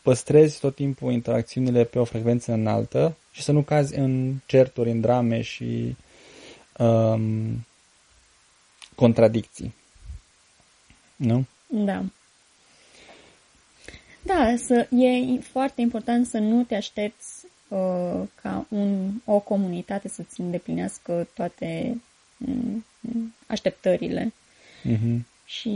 păstrezi 0.04 0.60
tot 0.60 0.74
timpul 0.74 1.12
interacțiunile 1.12 1.84
pe 1.84 1.98
o 1.98 2.04
frecvență 2.04 2.52
înaltă 2.52 3.16
și 3.32 3.42
să 3.42 3.52
nu 3.52 3.62
cazi 3.62 3.98
în 3.98 4.34
certuri, 4.46 4.90
în 4.90 5.00
drame 5.00 5.40
și 5.40 5.96
um, 6.78 7.66
contradicții. 8.94 9.74
Nu? 11.16 11.44
Da. 11.66 12.02
Da, 14.22 14.54
să, 14.56 14.88
e 14.94 15.40
foarte 15.40 15.80
important 15.80 16.26
să 16.26 16.38
nu 16.38 16.62
te 16.62 16.74
aștepți 16.74 17.44
uh, 17.68 18.22
ca 18.42 18.66
un, 18.68 19.10
o 19.24 19.38
comunitate 19.38 20.08
să-ți 20.08 20.40
îndeplinească 20.40 21.28
toate 21.34 22.00
mm, 22.36 22.84
așteptările. 23.46 24.32
Uh-huh. 24.88 25.18
Și 25.44 25.70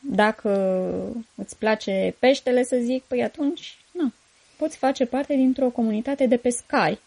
dacă 0.00 0.50
îți 1.34 1.56
place 1.56 2.14
peștele, 2.18 2.62
să 2.64 2.76
zic, 2.82 3.02
păi 3.02 3.22
atunci, 3.22 3.76
nu, 3.92 4.12
poți 4.56 4.76
face 4.76 5.04
parte 5.06 5.34
dintr-o 5.34 5.68
comunitate 5.68 6.26
de 6.26 6.36
pescari. 6.36 6.98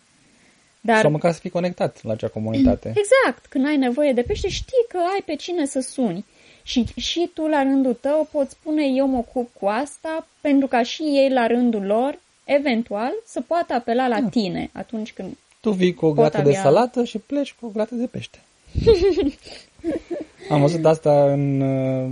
Dar, 0.81 1.01
Sau 1.01 1.12
măcar 1.12 1.31
să 1.33 1.39
fii 1.39 1.50
conectat 1.50 2.03
la 2.03 2.12
acea 2.13 2.27
comunitate. 2.27 2.88
exact, 3.03 3.45
când 3.50 3.65
ai 3.65 3.77
nevoie 3.77 4.13
de 4.13 4.21
pește, 4.21 4.50
știi 4.50 4.86
că 4.89 4.98
ai 4.98 5.21
pe 5.25 5.36
cine 5.36 5.65
să 5.65 5.79
suni. 5.79 6.25
Și, 6.63 6.86
și 6.95 7.29
tu, 7.33 7.48
la 7.48 7.62
rândul 7.63 7.93
tău, 7.93 8.27
poți 8.31 8.51
spune 8.51 8.86
eu 8.95 9.07
mă 9.07 9.17
ocup 9.17 9.50
cu 9.60 9.65
asta, 9.67 10.27
pentru 10.41 10.67
ca 10.67 10.83
și 10.83 11.01
ei, 11.01 11.29
la 11.29 11.48
rândul 11.48 11.83
lor, 11.86 12.19
eventual, 12.43 13.12
să 13.25 13.41
poată 13.41 13.74
apela 13.74 14.07
la 14.07 14.21
Da. 14.21 14.29
tine 14.29 14.69
atunci 14.74 15.13
când... 15.13 15.38
Tu 15.60 15.71
vii 15.71 15.93
cu 15.93 16.05
o 16.05 16.07
Pot 16.07 16.17
grată 16.17 16.41
de 16.41 16.50
avea- 16.50 16.62
salată 16.62 17.03
și 17.03 17.17
pleci 17.17 17.55
cu 17.60 17.65
o 17.65 17.69
grată 17.69 17.95
de 17.95 18.05
pește. 18.05 18.39
Am 20.50 20.62
văzut 20.62 20.86
asta 20.86 21.31
în, 21.31 21.62
uh, 21.62 22.10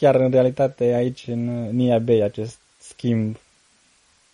chiar 0.00 0.14
în 0.14 0.30
realitate 0.30 0.84
aici 0.84 1.26
în 1.26 1.48
uh, 1.48 1.70
Nia 1.70 1.98
Bay, 1.98 2.20
acest 2.20 2.58
schimb 2.78 3.36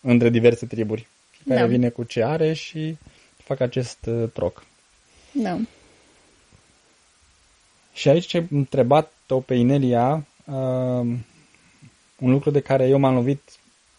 între 0.00 0.30
diverse 0.30 0.66
triburi. 0.66 1.06
Care 1.48 1.60
Da. 1.60 1.66
vine 1.66 1.88
cu 1.88 2.02
ce 2.02 2.22
are 2.22 2.52
și 2.52 2.96
fac 3.36 3.60
acest 3.60 4.06
uh, 4.06 4.28
troc. 4.32 4.64
Da. 5.32 5.58
Și 7.92 8.08
aici 8.08 8.26
ce 8.26 8.46
întrebat-o 8.50 9.40
pe 9.40 9.54
Inelia, 9.54 10.26
uh, 10.44 10.54
un 12.18 12.30
lucru 12.30 12.50
de 12.50 12.60
care 12.60 12.88
eu 12.88 12.98
m-am 12.98 13.14
lovit 13.14 13.40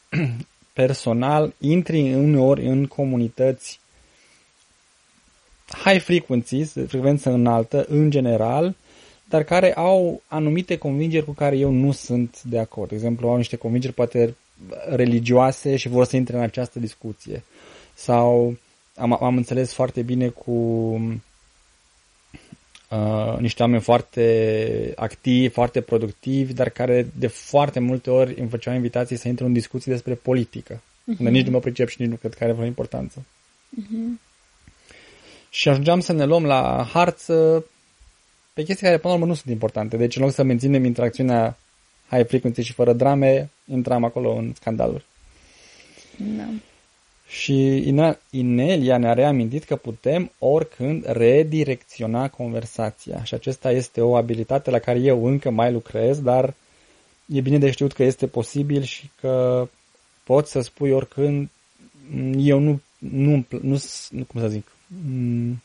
personal, 0.73 1.53
intri 1.59 2.13
uneori 2.13 2.65
în 2.65 2.85
comunități 2.85 3.79
high 5.83 6.01
frequency, 6.01 6.63
frecvență 6.63 7.29
înaltă, 7.29 7.85
în 7.89 8.09
general, 8.09 8.75
dar 9.29 9.43
care 9.43 9.73
au 9.73 10.21
anumite 10.27 10.77
convingeri 10.77 11.25
cu 11.25 11.31
care 11.31 11.57
eu 11.57 11.71
nu 11.71 11.91
sunt 11.91 12.43
de 12.43 12.59
acord. 12.59 12.89
De 12.89 12.95
exemplu, 12.95 13.29
au 13.29 13.37
niște 13.37 13.55
convingeri 13.55 13.93
poate 13.93 14.35
religioase 14.89 15.75
și 15.75 15.87
vor 15.87 16.05
să 16.05 16.15
intre 16.15 16.35
în 16.35 16.41
această 16.41 16.79
discuție. 16.79 17.43
Sau 17.93 18.57
am, 18.95 19.23
am 19.23 19.37
înțeles 19.37 19.73
foarte 19.73 20.01
bine 20.01 20.27
cu 20.27 20.51
uh, 22.89 23.37
niște 23.39 23.61
oameni 23.61 23.81
foarte 23.81 24.93
activi, 24.95 25.53
foarte 25.53 25.81
productivi, 25.81 26.53
dar 26.53 26.69
care 26.69 27.07
de 27.19 27.27
foarte 27.27 27.79
multe 27.79 28.09
ori 28.09 28.39
îmi 28.39 28.49
făceau 28.49 28.73
invitații 28.73 29.15
să 29.15 29.27
intru 29.27 29.45
în 29.45 29.53
discuții 29.53 29.91
despre 29.91 30.13
politică. 30.13 30.75
Uh-huh. 30.75 31.17
Dar 31.19 31.31
nici 31.31 31.45
nu 31.45 31.51
mă 31.51 31.59
pricep 31.59 31.87
și 31.87 32.01
nici 32.01 32.09
nu 32.09 32.15
cred 32.15 32.33
că 32.33 32.43
are 32.43 32.53
vreo 32.53 32.65
importanță. 32.65 33.25
Uh-huh. 33.81 34.21
Și 35.49 35.69
ajungeam 35.69 35.99
să 35.99 36.13
ne 36.13 36.25
luăm 36.25 36.45
la 36.45 36.87
harță 36.93 37.65
pe 38.57 38.63
chestii 38.63 38.85
care 38.85 38.97
până 38.97 39.13
la 39.13 39.19
urmă 39.19 39.29
nu 39.29 39.37
sunt 39.37 39.51
importante. 39.51 39.97
Deci 39.97 40.15
în 40.15 40.21
loc 40.21 40.31
să 40.31 40.43
menținem 40.43 40.85
interacțiunea 40.85 41.57
high 42.09 42.27
frequency 42.27 42.61
și 42.61 42.73
fără 42.73 42.93
drame, 42.93 43.49
intram 43.65 44.03
acolo 44.03 44.33
în 44.33 44.53
scandaluri. 44.55 45.05
Da. 46.17 46.43
Și 47.27 47.87
Inelia 48.29 48.97
ne-a 48.97 49.13
reamintit 49.13 49.63
că 49.63 49.75
putem 49.75 50.31
oricând 50.39 51.05
redirecționa 51.05 52.29
conversația. 52.29 53.23
Și 53.23 53.33
acesta 53.33 53.71
este 53.71 54.01
o 54.01 54.15
abilitate 54.15 54.69
la 54.69 54.79
care 54.79 54.99
eu 54.99 55.25
încă 55.25 55.49
mai 55.49 55.71
lucrez, 55.71 56.21
dar 56.21 56.53
e 57.25 57.41
bine 57.41 57.57
de 57.57 57.71
știut 57.71 57.93
că 57.93 58.03
este 58.03 58.27
posibil 58.27 58.83
și 58.83 59.09
că 59.19 59.67
poți 60.23 60.51
să 60.51 60.61
spui 60.61 60.91
oricând 60.91 61.49
eu 62.37 62.59
nu, 62.59 62.81
nu, 62.97 63.45
nu, 63.61 63.81
nu 64.09 64.23
cum 64.23 64.41
să 64.41 64.47
zic, 64.47 64.71
mm, 64.87 65.61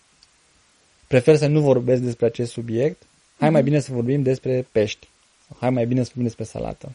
prefer 1.13 1.37
să 1.37 1.47
nu 1.47 1.61
vorbesc 1.61 2.03
despre 2.03 2.27
acest 2.27 2.53
subiect, 2.53 3.03
hai 3.39 3.51
mai 3.51 3.61
mhm. 3.61 3.71
bine 3.71 3.81
să 3.81 3.93
vorbim 3.93 4.23
despre 4.23 4.67
pești, 4.73 5.09
hai 5.59 5.71
mai 5.71 5.87
bine 5.87 6.01
să 6.01 6.07
vorbim 6.07 6.25
despre 6.25 6.45
salată. 6.45 6.93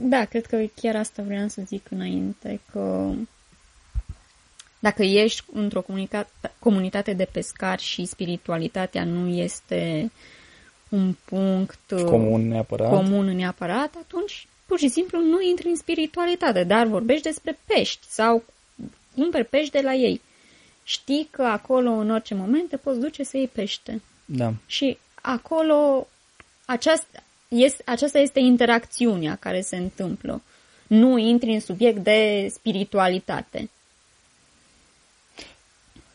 Da, 0.00 0.24
cred 0.24 0.46
că 0.46 0.64
chiar 0.74 0.96
asta 0.96 1.22
vreau 1.22 1.48
să 1.48 1.62
zic 1.66 1.86
înainte, 1.90 2.60
că 2.72 3.10
dacă 4.78 5.02
ești 5.02 5.44
într-o 5.52 5.84
comunitate 6.58 7.12
de 7.12 7.28
pescari 7.32 7.82
și 7.82 8.04
spiritualitatea 8.04 9.04
nu 9.04 9.28
este 9.28 10.10
un 10.88 11.14
punct 11.24 12.04
comun 12.04 12.48
neapărat, 12.48 12.90
comun 12.90 13.24
neapărat 13.24 13.94
atunci 14.00 14.46
pur 14.66 14.78
și 14.78 14.88
simplu 14.88 15.20
nu 15.20 15.40
intri 15.40 15.68
în 15.68 15.76
spiritualitate, 15.76 16.64
dar 16.64 16.86
vorbești 16.86 17.22
despre 17.22 17.58
pești 17.66 18.06
sau 18.08 18.44
cumperi 19.14 19.44
pești 19.44 19.70
de 19.70 19.80
la 19.80 19.94
ei. 19.94 20.20
Știi 20.84 21.28
că 21.30 21.42
acolo, 21.42 21.90
în 21.90 22.10
orice 22.10 22.34
moment, 22.34 22.68
te 22.68 22.76
poți 22.76 22.98
duce 22.98 23.22
să 23.22 23.36
iei 23.36 23.48
pește. 23.48 24.02
Da. 24.24 24.52
Și 24.66 24.98
acolo, 25.14 26.08
aceasta 26.64 27.22
este, 27.48 27.82
aceasta 27.86 28.18
este 28.18 28.40
interacțiunea 28.40 29.36
care 29.36 29.60
se 29.60 29.76
întâmplă. 29.76 30.42
Nu 30.86 31.18
intri 31.18 31.50
în 31.50 31.60
subiect 31.60 31.98
de 31.98 32.48
spiritualitate. 32.52 33.70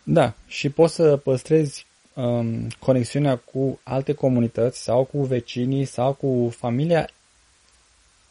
Da, 0.04 0.34
și 0.48 0.70
poți 0.70 0.94
să 0.94 1.18
păstrezi 1.18 1.86
um, 2.14 2.68
conexiunea 2.80 3.36
cu 3.38 3.80
alte 3.84 4.14
comunități 4.14 4.84
sau 4.84 5.04
cu 5.04 5.24
vecinii 5.24 5.86
sau 5.86 6.14
cu 6.14 6.54
familia 6.58 7.10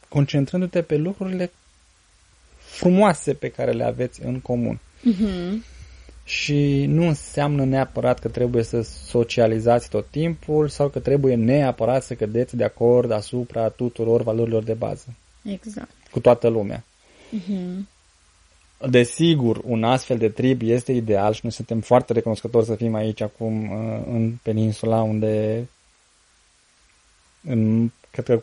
concentrându-te 0.09 0.83
pe 0.83 0.97
lucrurile 0.97 1.51
frumoase 2.59 3.35
pe 3.35 3.49
care 3.49 3.73
le 3.73 3.85
aveți 3.85 4.23
în 4.23 4.41
comun. 4.41 4.81
Mm-hmm. 5.01 5.74
Și 6.25 6.87
nu 6.87 7.07
înseamnă 7.07 7.65
neapărat 7.65 8.19
că 8.19 8.29
trebuie 8.29 8.63
să 8.63 8.83
socializați 8.83 9.89
tot 9.89 10.07
timpul 10.11 10.69
sau 10.69 10.89
că 10.89 10.99
trebuie 10.99 11.35
neapărat 11.35 12.03
să 12.03 12.15
cădeți 12.15 12.57
de 12.57 12.65
acord 12.65 13.11
asupra 13.11 13.69
tuturor 13.69 14.23
valorilor 14.23 14.63
de 14.63 14.75
bază. 14.75 15.07
Exact. 15.43 15.91
Cu 16.11 16.21
toată 16.21 16.49
lumea. 16.49 16.85
Mm-hmm. 17.37 17.93
Desigur, 18.91 19.61
un 19.65 19.85
astfel 19.85 20.19
de 20.19 20.29
trib 20.29 20.61
este 20.63 20.93
ideal 20.93 21.33
și 21.33 21.41
noi 21.43 21.53
suntem 21.53 21.81
foarte 21.81 22.13
recunoscători 22.13 22.67
să 22.67 22.75
fim 22.75 22.95
aici 22.95 23.21
acum 23.21 23.71
uh, 23.71 24.03
în 24.07 24.33
peninsula 24.43 25.03
unde 25.03 25.67
în, 27.43 27.91
cred 28.11 28.25
că 28.25 28.43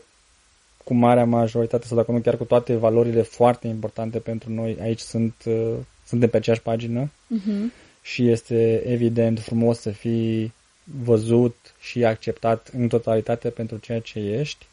cu 0.84 0.94
marea 0.94 1.24
majoritate 1.24 1.86
sau 1.86 1.96
dacă 1.96 2.12
nu 2.12 2.20
chiar 2.20 2.36
cu 2.36 2.44
toate 2.44 2.76
valorile 2.76 3.22
foarte 3.22 3.66
importante 3.66 4.18
pentru 4.18 4.50
noi 4.52 4.76
aici 4.80 5.00
sunt, 5.00 5.34
uh, 5.46 5.74
suntem 6.06 6.28
pe 6.28 6.36
aceeași 6.36 6.62
pagină 6.62 7.10
uh-huh. 7.10 7.81
Și 8.02 8.28
este 8.28 8.82
evident 8.86 9.40
frumos 9.40 9.78
să 9.78 9.90
fii 9.90 10.52
văzut 10.84 11.74
și 11.80 12.04
acceptat 12.04 12.70
în 12.72 12.88
totalitate 12.88 13.50
pentru 13.50 13.76
ceea 13.76 14.00
ce 14.00 14.18
ești. 14.18 14.66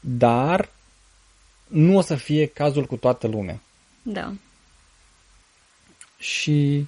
Dar 0.00 0.68
nu 1.66 1.96
o 1.96 2.00
să 2.00 2.14
fie 2.14 2.46
cazul 2.46 2.84
cu 2.84 2.96
toată 2.96 3.26
lumea. 3.26 3.60
Da. 4.02 4.32
Și 6.18 6.86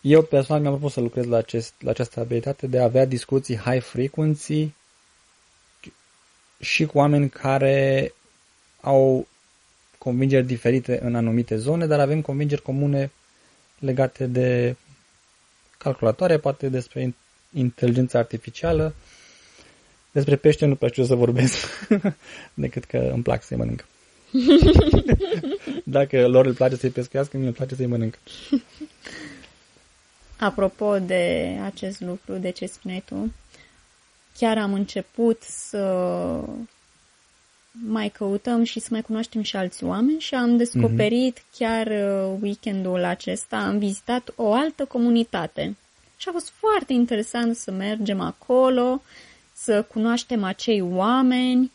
eu 0.00 0.22
personal 0.22 0.60
mi-am 0.60 0.72
propus 0.72 0.92
să 0.92 1.00
lucrez 1.00 1.26
la, 1.26 1.36
acest, 1.36 1.74
la 1.78 1.90
această 1.90 2.20
abilitate 2.20 2.66
de 2.66 2.78
a 2.78 2.84
avea 2.84 3.04
discuții 3.04 3.56
high 3.56 3.82
frequency 3.82 4.68
și 6.60 6.86
cu 6.86 6.98
oameni 6.98 7.30
care 7.30 8.14
au 8.80 9.26
convingeri 10.02 10.46
diferite 10.46 10.98
în 11.02 11.14
anumite 11.14 11.56
zone, 11.56 11.86
dar 11.86 12.00
avem 12.00 12.20
convingeri 12.20 12.62
comune 12.62 13.12
legate 13.78 14.26
de 14.26 14.76
calculatoare, 15.78 16.38
poate 16.38 16.68
despre 16.68 17.14
inteligența 17.52 18.18
artificială, 18.18 18.94
despre 20.12 20.36
pește 20.36 20.66
nu 20.66 20.74
prea 20.74 20.88
știu 20.88 21.04
să 21.04 21.14
vorbesc, 21.14 21.88
decât 22.64 22.84
că 22.84 23.10
îmi 23.12 23.22
plac 23.22 23.42
să-i 23.42 23.56
mănânc. 23.56 23.84
Dacă 25.84 26.28
lor 26.28 26.46
îl 26.46 26.54
place 26.54 26.76
să-i 26.76 26.90
pescuiască, 26.90 27.36
mie 27.36 27.46
îmi 27.46 27.54
place 27.54 27.74
să-i 27.74 27.86
mănânc. 27.86 28.18
Apropo 30.38 30.98
de 30.98 31.56
acest 31.64 32.00
lucru, 32.00 32.36
de 32.36 32.50
ce 32.50 32.66
spuneai 32.66 33.02
tu, 33.06 33.32
chiar 34.38 34.58
am 34.58 34.72
început 34.72 35.42
să 35.42 35.78
mai 37.86 38.08
căutăm 38.08 38.64
și 38.64 38.80
să 38.80 38.88
mai 38.90 39.02
cunoaștem 39.02 39.42
și 39.42 39.56
alți 39.56 39.84
oameni 39.84 40.20
și 40.20 40.34
am 40.34 40.56
descoperit 40.56 41.38
mm-hmm. 41.38 41.56
chiar 41.58 41.86
uh, 41.86 42.38
weekendul 42.40 43.04
acesta, 43.04 43.56
am 43.56 43.78
vizitat 43.78 44.32
o 44.36 44.52
altă 44.52 44.84
comunitate 44.84 45.76
și 46.16 46.28
a 46.28 46.32
fost 46.32 46.50
foarte 46.50 46.92
interesant 46.92 47.56
să 47.56 47.70
mergem 47.70 48.20
acolo, 48.20 49.02
să 49.52 49.82
cunoaștem 49.82 50.44
acei 50.44 50.80
oameni, 50.80 51.72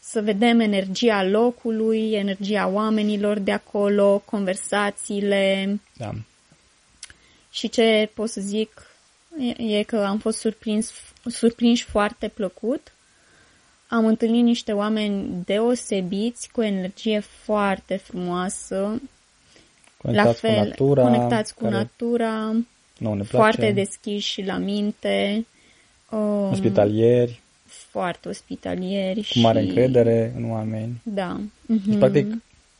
să 0.00 0.22
vedem 0.22 0.60
energia 0.60 1.24
locului, 1.24 2.12
energia 2.12 2.66
oamenilor 2.66 3.38
de 3.38 3.52
acolo, 3.52 4.22
conversațiile. 4.24 5.80
Da. 5.96 6.10
Și 7.50 7.68
ce 7.68 8.10
pot 8.14 8.28
să 8.28 8.40
zic 8.40 8.86
e, 9.38 9.78
e 9.78 9.82
că 9.82 10.04
am 10.04 10.18
fost 10.18 10.38
surprins, 10.38 10.92
surprinși 11.24 11.84
foarte 11.84 12.28
plăcut. 12.28 12.92
Am 13.88 14.06
întâlnit 14.06 14.44
niște 14.44 14.72
oameni 14.72 15.42
deosebiți, 15.44 16.48
cu 16.52 16.60
o 16.60 16.64
energie 16.64 17.18
foarte 17.18 17.96
frumoasă. 17.96 19.00
Conectați 19.96 20.44
la 20.44 20.50
fel, 20.50 20.60
cu 20.60 20.68
natura, 20.68 21.02
conectați 21.02 21.54
cu 21.54 21.66
natura, 21.66 22.52
nu, 22.98 23.14
ne 23.14 23.22
place. 23.22 23.36
foarte 23.36 23.70
deschiși 23.72 24.42
la 24.42 24.56
minte. 24.56 25.46
Um, 26.10 26.50
ospitalieri. 26.50 27.40
Foarte 27.66 28.28
ospitalieri. 28.28 29.28
Cu 29.32 29.38
mare 29.38 29.60
și... 29.60 29.66
încredere 29.66 30.32
în 30.36 30.50
oameni. 30.50 31.00
Da. 31.02 31.40
Mm-hmm. 31.40 31.84
Deci, 31.86 31.98
practic, 31.98 32.26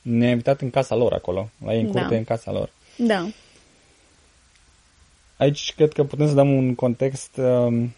ne-a 0.02 0.30
invitat 0.30 0.60
în 0.60 0.70
casa 0.70 0.94
lor 0.94 1.12
acolo, 1.12 1.48
la 1.64 1.74
ei 1.74 1.80
în 1.80 1.86
curte, 1.86 2.08
da. 2.08 2.16
în 2.16 2.24
casa 2.24 2.52
lor. 2.52 2.70
Da. 2.96 3.28
Aici 5.36 5.72
cred 5.76 5.92
că 5.92 6.04
putem 6.04 6.28
să 6.28 6.34
dăm 6.34 6.52
un 6.52 6.74
context 6.74 7.36
um, 7.36 7.94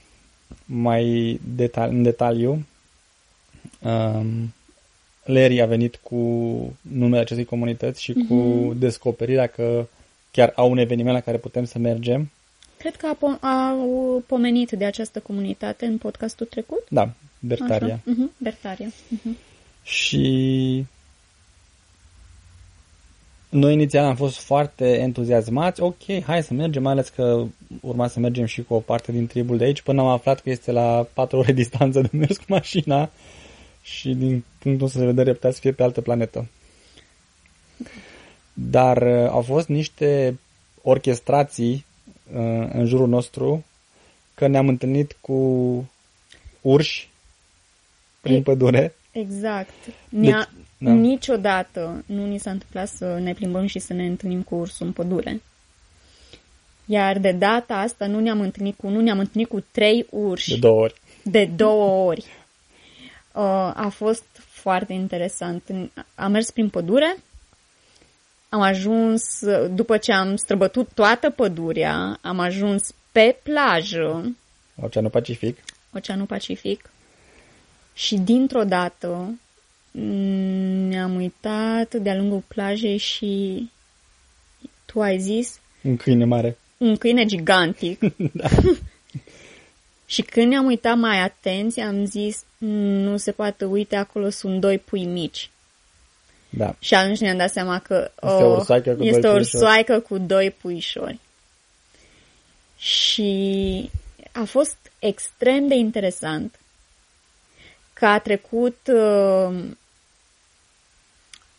mai 0.65 1.41
detal- 1.55 1.91
în 1.91 2.03
detaliu. 2.03 2.67
Um, 3.83 4.55
Larry 5.25 5.61
a 5.61 5.67
venit 5.67 5.97
cu 6.03 6.17
numele 6.81 7.21
acestei 7.21 7.45
comunități 7.45 8.03
și 8.03 8.13
mm-hmm. 8.13 8.29
cu 8.29 8.35
mhm. 8.35 8.79
descoperirea 8.79 9.47
că 9.47 9.87
chiar 10.31 10.53
au 10.57 10.71
un 10.71 10.79
eveniment 10.79 11.15
la 11.15 11.21
care 11.21 11.37
putem 11.37 11.65
să 11.65 11.79
mergem. 11.79 12.31
Cred 12.79 12.97
că 12.97 13.07
a, 13.07 13.17
po- 13.17 13.41
a 13.41 13.77
pomenit 14.27 14.71
de 14.71 14.85
această 14.85 15.21
comunitate 15.21 15.87
în 15.87 15.99
podcastul 15.99 16.47
trecut. 16.47 16.85
Da, 16.89 17.11
Bertaria. 17.39 18.01
Uh-huh, 18.01 18.39
Bertaria. 18.39 18.89
Uh-huh. 18.89 19.37
Și 19.83 20.85
noi 23.49 23.73
inițial 23.73 24.05
am 24.05 24.17
fost 24.17 24.39
foarte 24.39 24.99
entuziasmați, 24.99 25.81
ok, 25.81 26.23
hai 26.27 26.43
să 26.43 26.55
mergem, 26.55 26.83
mai 26.83 26.93
ales 26.93 27.09
că 27.09 27.45
urma 27.81 28.09
să 28.09 28.21
mergem 28.21 28.45
și 28.45 28.63
cu 28.63 28.75
o 28.75 28.79
parte 28.79 29.13
din 29.13 29.27
tribul 29.27 29.57
de 29.57 29.65
aici, 29.65 29.83
până 29.83 30.01
am 30.01 30.07
aflat 30.07 30.41
că 30.41 30.51
este 30.51 30.73
la 30.73 31.07
4 31.13 31.39
ore 31.39 31.53
distanță 31.63 32.01
de 32.01 32.09
mers 32.13 32.37
cu 32.37 32.45
mașina 32.47 33.11
și 33.87 34.15
din 34.15 34.45
punctul 34.59 34.91
de 34.95 35.05
vedere 35.05 35.33
putea 35.33 35.51
să 35.51 35.61
fie 35.61 35.73
pe 35.73 35.83
altă 35.83 36.01
planetă. 36.01 36.47
Dar 38.53 39.03
uh, 39.03 39.29
au 39.31 39.43
fost 39.43 39.69
niște 39.69 40.39
orchestrații 40.83 41.85
uh, 42.33 42.69
în 42.73 42.87
jurul 42.87 43.09
nostru 43.09 43.65
că 44.35 44.47
ne-am 44.47 44.69
întâlnit 44.69 45.17
cu 45.21 45.91
urși 46.61 47.09
prin 48.21 48.35
e, 48.37 48.41
pădure. 48.41 48.95
Exact. 49.13 49.71
Ne-a, 50.09 50.51
Da. 50.79 50.93
Niciodată 50.93 52.05
nu 52.07 52.27
ni 52.27 52.39
s-a 52.39 52.51
întâmplat 52.51 52.89
să 52.89 53.19
ne 53.19 53.33
plimbăm 53.35 53.67
și 53.67 53.79
să 53.79 53.93
ne 53.93 54.07
întâlnim 54.07 54.43
cu 54.43 54.55
ursul 54.55 54.87
în 54.87 54.93
pădure. 54.93 55.41
Iar 56.85 57.19
de 57.19 57.33
data 57.33 57.75
asta 57.75 58.07
nu 58.07 58.21
ne-am 58.21 58.41
întâlnit 58.41 58.77
cu, 58.77 58.89
nu 58.89 59.01
ne-am 59.01 59.19
întâlnit 59.19 59.49
cu 59.49 59.65
trei 59.71 60.07
urși 60.11 60.51
De 60.51 60.57
două 60.59 60.81
ori. 60.81 60.95
de 61.23 61.45
două 61.45 62.05
ori. 62.09 62.25
Uh, 63.37 63.43
a 63.75 63.89
fost 63.95 64.25
foarte 64.37 64.93
interesant. 64.93 65.63
Am 66.15 66.31
mers 66.31 66.51
prin 66.51 66.69
pădure, 66.69 67.17
am 68.49 68.61
ajuns, 68.61 69.23
după 69.71 69.97
ce 69.97 70.13
am 70.13 70.37
străbătut 70.37 70.89
toată 70.95 71.31
pădurea, 71.31 72.19
am 72.23 72.39
ajuns 72.39 72.95
pe 73.13 73.37
plajă, 73.43 74.37
Oceanul 74.83 75.11
Pacific. 75.11 75.59
Oceanul 75.93 76.27
Pacific, 76.27 76.91
și 77.95 78.17
dintr-o 78.17 78.65
dată 78.65 79.39
mm, 79.91 80.89
ne-am 80.89 81.15
uitat 81.15 81.95
de-a 81.95 82.17
lungul 82.17 82.43
plajei 82.49 82.97
și 82.97 83.63
tu 84.85 85.01
ai 85.01 85.19
zis 85.19 85.61
Un 85.83 85.97
câine 85.97 86.25
mare. 86.25 86.59
un 86.77 86.97
câine 86.97 87.25
gigantic. 87.25 88.01
Da. 88.33 88.49
Și 90.07 90.23
când 90.23 90.47
ne-am 90.51 90.67
uitat 90.67 90.97
mai 90.97 91.19
atenți, 91.19 91.81
am 91.81 92.05
zis, 92.05 92.43
nu 92.59 93.17
se 93.17 93.33
poate, 93.33 93.65
uite, 93.65 93.97
acolo 93.97 94.31
sunt 94.31 94.61
doi 94.61 94.79
pui 94.79 95.05
mici. 95.05 95.51
Da. 96.51 96.75
Și 96.79 96.95
atunci 96.95 97.19
ne-am 97.19 97.37
dat 97.37 97.51
seama 97.51 97.79
că 97.79 98.11
Este 98.23 98.43
o 98.43 98.55
ursoaică 98.55 98.95
cu 98.95 99.03
este 99.05 99.21
doi 99.21 99.31
o 99.31 99.35
puișori. 99.35 99.55
ursoaică 99.63 100.01
cu 100.01 100.19
doi 100.19 100.51
puișori. 100.51 101.19
Și 102.79 103.91
a 104.33 104.45
fost 104.45 104.77
extrem 104.99 105.69
de 105.69 105.75
interesant 105.75 106.59
că 107.93 108.07
a 108.07 108.19
trecut 108.19 108.77
uh, 108.93 109.65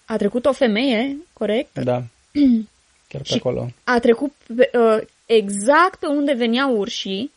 a 0.06 0.18
trecut 0.18 0.46
o 0.46 0.52
femeie, 0.54 1.18
corect? 1.34 1.80
Da. 1.80 2.04
Chiar 3.08 3.22
pe 3.22 3.28
Și- 3.28 3.34
acolo. 3.34 3.68
a 3.84 4.00
trecut 4.00 4.34
pe, 4.56 4.70
uh, 4.78 5.02
exact 5.26 6.00
pe 6.00 6.06
unde 6.06 6.34
veneau 6.34 6.78
urșii 6.78 7.32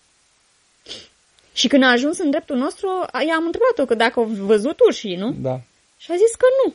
și 1.53 1.69
când 1.69 1.83
a 1.83 1.91
ajuns 1.91 2.19
în 2.19 2.31
dreptul 2.31 2.57
nostru, 2.57 2.89
a- 3.11 3.23
i-am 3.23 3.45
întrebat-o 3.45 3.85
că 3.85 3.95
dacă 3.95 4.21
au 4.21 4.25
văzut 4.27 4.81
urșii, 4.81 5.17
nu? 5.17 5.35
Da. 5.41 5.61
Și 5.99 6.11
a 6.11 6.15
zis 6.15 6.35
că 6.39 6.47
nu. 6.65 6.75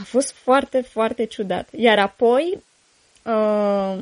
A 0.00 0.04
fost 0.04 0.32
foarte, 0.32 0.80
foarte 0.80 1.24
ciudat. 1.24 1.68
Iar 1.76 1.98
apoi, 1.98 2.58
uh, 3.22 3.98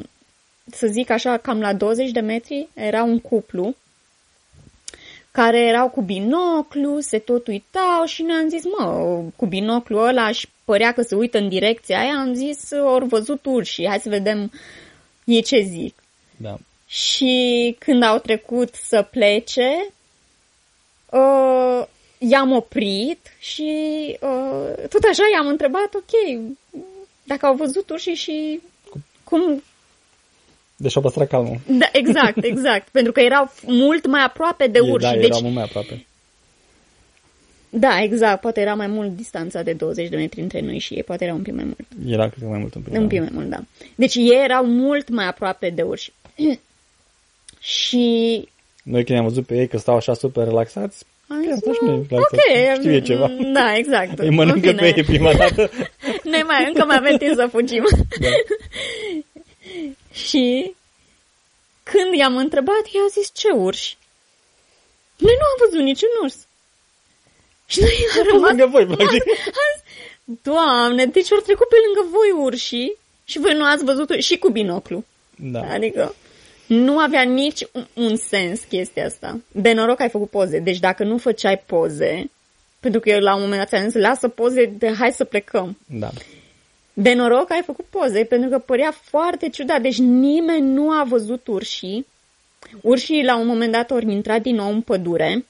să 0.67 0.87
zic 0.87 1.11
așa, 1.11 1.37
cam 1.37 1.61
la 1.61 1.73
20 1.73 2.11
de 2.11 2.21
metri, 2.21 2.69
era 2.75 3.03
un 3.03 3.21
cuplu 3.21 3.75
care 5.31 5.59
erau 5.61 5.89
cu 5.89 6.03
binoclu, 6.03 7.01
se 7.01 7.19
tot 7.19 7.47
uitau 7.47 8.05
și 8.05 8.23
ne-am 8.23 8.49
zis, 8.49 8.63
mă, 8.79 9.21
cu 9.37 9.47
binoclu 9.47 9.99
ăla 9.99 10.33
și 10.33 10.49
părea 10.65 10.93
că 10.93 11.03
se 11.03 11.15
uită 11.15 11.39
în 11.39 11.49
direcția 11.49 11.99
aia, 11.99 12.15
am 12.19 12.35
zis, 12.35 12.71
ori 12.85 13.07
văzut 13.07 13.45
urși, 13.45 13.87
hai 13.87 13.99
să 13.99 14.09
vedem 14.09 14.53
ei 15.25 15.43
ce 15.43 15.61
zic. 15.61 15.95
Da. 16.37 16.59
Și 16.93 17.77
când 17.79 18.03
au 18.03 18.19
trecut 18.19 18.75
să 18.75 19.07
plece, 19.11 19.93
uh, 21.11 21.87
i-am 22.19 22.53
oprit 22.53 23.19
și 23.39 23.73
uh, 24.21 24.89
tot 24.89 25.03
așa 25.11 25.23
i-am 25.35 25.47
întrebat, 25.47 25.95
ok, 25.95 26.41
dacă 27.25 27.47
au 27.47 27.55
văzut 27.55 27.91
urșii 27.91 28.15
și 28.15 28.61
cum... 29.25 29.63
Deci 30.77 30.97
au 30.97 31.03
păstrat 31.03 31.29
calmul. 31.29 31.61
Da, 31.67 31.89
exact, 31.93 32.45
exact, 32.53 32.89
pentru 32.89 33.13
că 33.13 33.21
erau 33.21 33.53
mult 33.67 34.07
mai 34.07 34.23
aproape 34.23 34.67
de 34.67 34.81
urși. 34.81 35.07
Da, 35.07 35.13
deci, 35.13 35.25
erau 35.25 35.41
mult 35.41 35.55
mai 35.55 35.65
aproape. 35.65 36.07
da, 37.69 38.03
exact, 38.03 38.41
poate 38.41 38.61
era 38.61 38.75
mai 38.75 38.87
mult 38.87 39.17
distanța 39.17 39.63
de 39.63 39.73
20 39.73 40.09
de 40.09 40.17
metri 40.17 40.41
între 40.41 40.61
noi 40.61 40.79
și 40.79 40.95
ei, 40.95 41.03
poate 41.03 41.25
era 41.25 41.35
un 41.35 41.43
pic 41.43 41.55
mai 41.55 41.65
mult. 41.65 42.13
Era 42.13 42.29
cred 42.29 42.43
că 42.43 42.49
mai 42.49 42.59
mult 42.59 42.75
un 42.75 42.83
pic. 42.83 42.93
Un 42.95 43.07
pic 43.07 43.21
mai 43.21 43.31
mult, 43.33 43.49
da. 43.49 43.61
Deci 43.95 44.15
ei 44.15 44.41
erau 44.45 44.67
mult 44.67 45.09
mai 45.09 45.27
aproape 45.27 45.71
de 45.71 45.83
urși. 45.83 46.13
și 47.63 48.49
Noi 48.83 49.05
când 49.05 49.19
am 49.19 49.25
văzut 49.25 49.47
pe 49.47 49.55
ei 49.55 49.69
că 49.69 49.79
stau 49.79 49.97
așa 49.97 50.15
super 50.15 50.45
relaxați, 50.45 51.05
am 51.29 51.43
Chiar 51.45 51.55
zis, 51.55 51.67
asta 51.67 51.73
și 51.73 51.79
"Mă, 51.83 51.91
noi, 51.91 52.07
relaxați. 52.09 52.43
ok, 52.71 52.75
Știu 52.79 52.93
eu 52.93 53.01
ceva." 53.01 53.29
Da, 53.53 53.77
exact. 53.77 54.19
îi 54.19 54.31
mănâncă 54.31 54.69
În 54.71 54.77
pe 54.77 54.85
fine. 54.87 54.95
ei 54.97 55.05
prima 55.05 55.33
dată. 55.35 55.71
Noi 56.33 56.43
mai, 56.43 56.65
încă 56.67 56.85
mai 56.85 56.97
avem 56.97 57.17
timp 57.17 57.35
să 57.35 57.47
fugim. 57.51 57.85
Da. 58.21 58.29
și 60.27 60.75
când 61.83 62.15
i-am 62.19 62.37
întrebat, 62.37 62.83
i-au 62.95 63.07
zis 63.11 63.31
ce 63.35 63.49
urși. 63.51 63.97
Noi 65.17 65.33
nu 65.39 65.45
am 65.45 65.69
văzut 65.69 65.85
niciun 65.85 66.09
urs. 66.23 66.37
Și 67.67 67.81
noi 67.81 68.07
am 68.19 68.27
rămas... 68.33 68.49
Lângă 68.49 68.67
voi, 68.67 68.87
practic. 68.87 69.23
Doamne, 70.43 71.07
deci 71.07 71.33
au 71.33 71.39
trecut 71.39 71.69
pe 71.69 71.77
lângă 71.87 72.11
voi 72.17 72.45
urșii 72.45 72.97
și 73.25 73.39
voi 73.39 73.55
nu 73.55 73.65
ați 73.65 73.85
văzut 73.85 74.11
și 74.21 74.37
cu 74.39 74.51
binoclu. 74.51 75.05
Da. 75.37 75.61
Adică 75.73 76.15
nu 76.67 76.99
avea 76.99 77.23
nici 77.23 77.67
un, 77.73 77.87
un 77.95 78.17
sens 78.17 78.61
chestia 78.61 79.05
asta. 79.05 79.41
De 79.53 79.73
noroc 79.73 80.01
ai 80.01 80.09
făcut 80.09 80.31
poze. 80.31 80.59
Deci 80.59 80.79
dacă 80.79 81.05
nu 81.05 81.19
făceai 81.19 81.59
poze, 81.67 82.31
pentru 82.81 83.01
că 83.01 83.11
eu 83.11 83.21
la 83.21 83.35
un 83.35 83.41
moment 83.41 83.59
dat 83.59 83.69
ți-am 83.69 83.89
zis, 83.89 84.01
lasă 84.01 84.29
poze, 84.29 84.65
de 84.79 84.93
hai 84.93 85.13
să 85.13 85.25
plecăm. 85.25 85.79
Da. 85.87 86.11
De 86.93 87.13
noroc 87.15 87.51
ai 87.51 87.63
făcut 87.65 87.85
poze, 87.85 88.25
pentru 88.25 88.51
că 88.51 88.59
părea 88.59 88.91
foarte 89.03 89.49
ciudat. 89.49 89.81
Deci 89.81 89.99
nimeni 89.99 90.73
nu 90.73 90.91
a 90.91 91.05
văzut 91.05 91.47
urșii. 91.47 92.07
Urșii 92.81 93.25
la 93.25 93.37
un 93.37 93.47
moment 93.47 93.73
dat 93.73 93.91
au 93.91 93.99
intrat 93.99 94.43
din 94.43 94.55
nou 94.55 94.73
în 94.73 94.81
pădure 94.81 95.45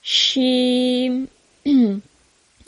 și 0.00 1.28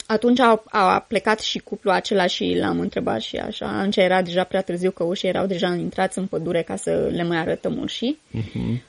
atunci 0.07 0.39
a, 0.39 0.63
a 0.65 0.99
plecat 0.99 1.39
și 1.39 1.59
cuplul 1.59 1.93
acela 1.93 2.27
și 2.27 2.55
l-am 2.59 2.79
întrebat 2.79 3.21
și 3.21 3.37
așa. 3.37 3.67
Atunci 3.67 3.95
era 3.95 4.21
deja 4.21 4.43
prea 4.43 4.61
târziu 4.61 4.91
că 4.91 5.03
urșii 5.03 5.27
erau 5.27 5.45
deja 5.45 5.67
intrați 5.73 6.17
în 6.17 6.27
pădure 6.27 6.61
ca 6.61 6.75
să 6.75 6.91
le 7.11 7.23
mai 7.23 7.37
arătăm 7.37 7.77
urșii. 7.77 8.19
Mhm. 8.31 8.81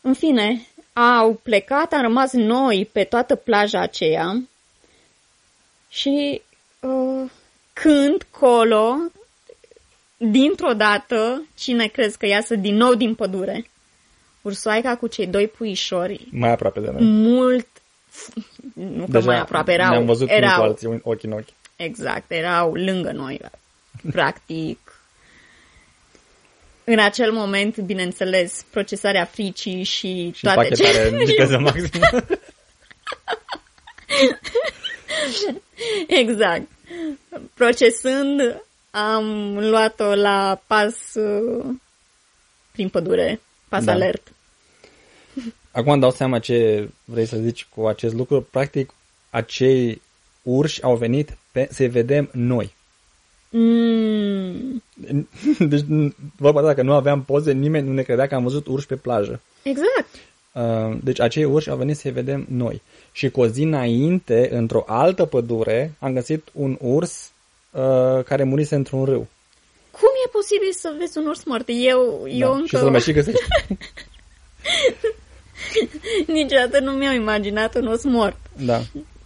În 0.00 0.14
fine, 0.14 0.66
au 0.92 1.40
plecat, 1.42 1.92
am 1.92 2.00
rămas 2.02 2.32
noi 2.32 2.88
pe 2.92 3.04
toată 3.04 3.34
plaja 3.34 3.80
aceea 3.80 4.42
și 5.88 6.42
uh, 6.80 7.30
când 7.72 8.26
colo, 8.30 8.94
dintr-o 10.16 10.72
dată, 10.72 11.42
cine 11.58 11.86
crezi 11.86 12.18
că 12.18 12.26
iasă 12.26 12.54
din 12.54 12.74
nou 12.74 12.94
din 12.94 13.14
pădure? 13.14 13.64
Ursoaica 14.42 14.96
cu 14.96 15.06
cei 15.06 15.26
doi 15.26 15.46
puișori, 15.48 16.26
Mai 16.30 16.50
aproape 16.50 16.80
de 16.80 16.90
noi. 16.90 17.04
mult, 17.04 17.66
nu 18.74 19.06
că 19.10 19.20
mai 19.20 19.38
aproape, 19.38 19.72
erau, 19.72 19.90
ne-am 19.90 20.04
văzut 20.04 20.28
unii 20.28 20.40
cu 20.40 20.46
erau, 20.46 20.62
alții, 20.62 21.00
ochi 21.02 21.22
în 21.22 21.32
ochi. 21.32 21.48
exact, 21.76 22.30
erau 22.30 22.74
lângă 22.74 23.10
noi, 23.12 23.40
practic. 24.10 24.78
În 26.84 26.98
acel 26.98 27.32
moment, 27.32 27.78
bineînțeles, 27.78 28.64
procesarea 28.70 29.24
fricii 29.24 29.82
și, 29.82 30.30
Și 30.34 30.42
toate 30.42 30.56
pachetare 30.68 31.08
în 31.08 31.18
ce... 31.18 31.24
viteză 31.24 31.58
maximă. 31.68 32.06
Exact. 36.06 36.68
Procesând, 37.54 38.62
am 38.90 39.58
luat-o 39.58 40.14
la 40.14 40.60
pas 40.66 41.14
uh, 41.14 41.64
prin 42.72 42.88
pădure, 42.88 43.40
pas 43.68 43.84
Da. 43.84 43.92
alert. 43.92 44.32
Acum 45.72 45.92
îmi 45.92 46.00
dau 46.00 46.10
seama 46.10 46.38
ce 46.38 46.88
vrei 47.04 47.26
să 47.26 47.36
zici 47.36 47.66
cu 47.74 47.86
acest 47.86 48.14
lucru. 48.14 48.46
Practic, 48.50 48.94
acei 49.30 50.02
urși 50.42 50.82
au 50.82 50.96
venit 50.96 51.36
pe, 51.52 51.68
să 51.70 51.86
vedem 51.90 52.30
noi. 52.32 52.74
Mm, 53.50 54.82
Deci, 55.70 55.84
vorba 56.36 56.60
ta, 56.60 56.66
dacă 56.66 56.82
nu 56.82 56.92
aveam 56.92 57.22
poze, 57.22 57.52
nimeni 57.52 57.86
nu 57.86 57.92
ne 57.92 58.02
credea 58.02 58.26
că 58.26 58.34
am 58.34 58.42
văzut 58.42 58.66
urși 58.66 58.86
pe 58.86 58.96
plajă. 58.96 59.40
exact. 59.62 60.08
Uh, 60.52 60.98
Deci 61.02 61.20
acei 61.20 61.44
urși 61.44 61.70
au 61.70 61.76
venit 61.76 61.96
să-i 61.96 62.10
vedem 62.10 62.46
noi. 62.48 62.82
Și 63.12 63.30
cu 63.30 63.40
o 63.40 63.46
zi 63.46 63.62
înainte, 63.62 64.48
într-o 64.52 64.84
altă 64.86 65.24
pădure, 65.24 65.94
am 65.98 66.12
găsit 66.12 66.48
un 66.52 66.78
urs 66.80 67.32
uh, 67.70 68.24
care 68.24 68.44
murise 68.44 68.74
într-un 68.74 69.04
râu. 69.04 69.28
Cum 69.90 70.08
e 70.26 70.30
posibil 70.32 70.72
să 70.72 70.94
vezi 70.98 71.18
un 71.18 71.26
urs 71.26 71.44
mort? 71.44 71.64
Eu, 71.66 72.24
eu 72.28 72.48
da. 72.48 72.54
încă 72.54 72.66
Și 72.66 72.76
să-l 72.76 72.90
mai 72.90 73.00
și 73.00 73.12
găsești. 73.12 73.42
niciodată 76.26 76.80
nu 76.80 76.90
mi-am 76.92 77.14
imaginat 77.14 77.74
un 77.74 77.86
urs 77.86 78.04
mort. 78.04 78.36
Da. 78.56 78.80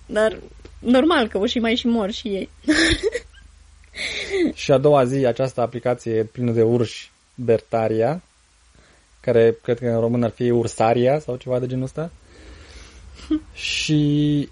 Dar 0.07 0.39
normal 0.79 1.29
că 1.29 1.47
și 1.47 1.59
mai 1.59 1.75
și 1.75 1.87
mor 1.87 2.11
și 2.11 2.29
ei. 2.29 2.49
Și 4.55 4.73
a 4.73 4.79
doua 4.79 5.05
zi, 5.05 5.27
această 5.27 5.61
aplicație 5.61 6.25
plină 6.25 6.53
de 6.53 6.63
urși, 6.63 7.11
Bertaria, 7.35 8.23
care 9.21 9.57
cred 9.63 9.79
că 9.79 9.87
în 9.87 10.01
român 10.01 10.23
ar 10.23 10.31
fi 10.31 10.51
Ursaria 10.51 11.19
sau 11.19 11.37
ceva 11.37 11.59
de 11.59 11.67
genul 11.67 11.85
ăsta. 11.85 12.11
și 13.53 14.49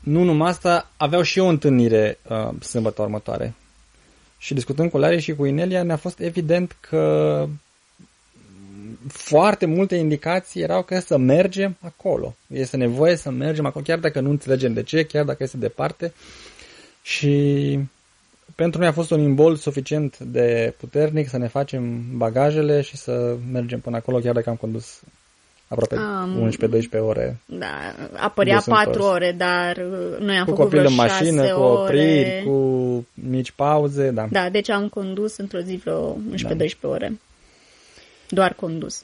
nu 0.00 0.22
numai 0.22 0.48
asta, 0.48 0.90
aveau 0.96 1.22
și 1.22 1.38
o 1.38 1.46
întâlnire 1.46 2.18
uh, 2.28 2.48
sâmbătă 2.60 3.02
următoare. 3.02 3.54
Și 4.38 4.54
discutând 4.54 4.90
cu 4.90 4.98
Larry 4.98 5.20
și 5.20 5.34
cu 5.34 5.44
Inelia, 5.44 5.82
ne-a 5.82 5.96
fost 5.96 6.20
evident 6.20 6.76
că 6.80 7.46
foarte 9.08 9.66
multe 9.66 9.96
indicații 9.96 10.62
erau 10.62 10.82
că 10.82 10.98
să 11.00 11.16
mergem 11.16 11.76
acolo. 11.80 12.34
Este 12.46 12.76
nevoie 12.76 13.16
să 13.16 13.30
mergem 13.30 13.66
acolo, 13.66 13.84
chiar 13.84 13.98
dacă 13.98 14.20
nu 14.20 14.30
înțelegem 14.30 14.72
de 14.72 14.82
ce, 14.82 15.02
chiar 15.02 15.24
dacă 15.24 15.42
este 15.42 15.56
departe. 15.56 16.12
Și 17.02 17.78
pentru 18.54 18.80
noi 18.80 18.88
a 18.88 18.92
fost 18.92 19.10
un 19.10 19.20
imbol 19.20 19.56
suficient 19.56 20.18
de 20.18 20.74
puternic 20.78 21.28
să 21.28 21.38
ne 21.38 21.48
facem 21.48 22.02
bagajele 22.16 22.80
și 22.80 22.96
să 22.96 23.36
mergem 23.52 23.80
până 23.80 23.96
acolo, 23.96 24.18
chiar 24.18 24.34
dacă 24.34 24.50
am 24.50 24.56
condus 24.56 25.00
aproape 25.68 25.94
um, 25.94 26.50
11-12 26.50 27.00
ore. 27.00 27.40
Da, 27.46 27.94
apărea 28.16 28.62
4 28.66 29.02
ore, 29.02 29.34
dar 29.38 29.76
uh, 29.76 30.18
noi 30.18 30.36
am 30.36 30.44
cu 30.44 30.50
făcut 30.50 30.64
copil 30.64 30.78
vreo 30.78 30.90
în 30.90 30.96
mașină, 30.96 31.42
ore. 31.42 31.52
cu 31.52 31.60
opriri, 31.60 32.42
cu 32.44 33.06
mici 33.14 33.50
pauze, 33.50 34.10
da. 34.10 34.26
Da, 34.30 34.48
deci 34.48 34.70
am 34.70 34.88
condus 34.88 35.36
într-o 35.36 35.58
zi 35.58 35.76
vreo 35.76 36.16
11-12 36.34 36.80
da. 36.80 36.88
ore. 36.88 37.12
Doar 38.28 38.52
condus. 38.52 39.02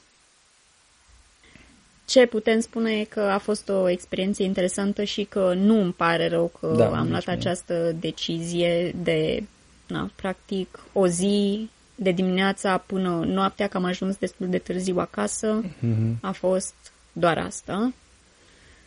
Ce 2.07 2.27
putem 2.27 2.61
spune 2.61 2.93
e 2.93 3.05
că 3.05 3.21
a 3.21 3.39
fost 3.39 3.69
o 3.69 3.89
experiență 3.89 4.43
interesantă 4.43 5.05
și 5.05 5.23
că 5.25 5.55
nu 5.57 5.81
îmi 5.81 5.93
pare 5.93 6.29
rău 6.29 6.53
că 6.61 6.75
Da, 6.77 6.87
am 6.87 7.01
nici 7.03 7.11
luat 7.11 7.27
mie. 7.27 7.35
această 7.37 7.97
decizie 8.01 8.95
de, 9.03 9.43
na, 9.87 10.11
practic, 10.17 10.79
o 10.93 11.07
zi 11.07 11.69
de 11.95 12.11
dimineața 12.11 12.79
până 12.79 13.25
noaptea, 13.27 13.67
că 13.67 13.77
am 13.77 13.85
ajuns 13.85 14.17
destul 14.17 14.49
de 14.49 14.59
târziu 14.59 14.99
acasă. 14.99 15.65
Mhm. 15.79 16.19
A 16.21 16.31
fost 16.31 16.75
doar 17.13 17.39
asta. 17.39 17.93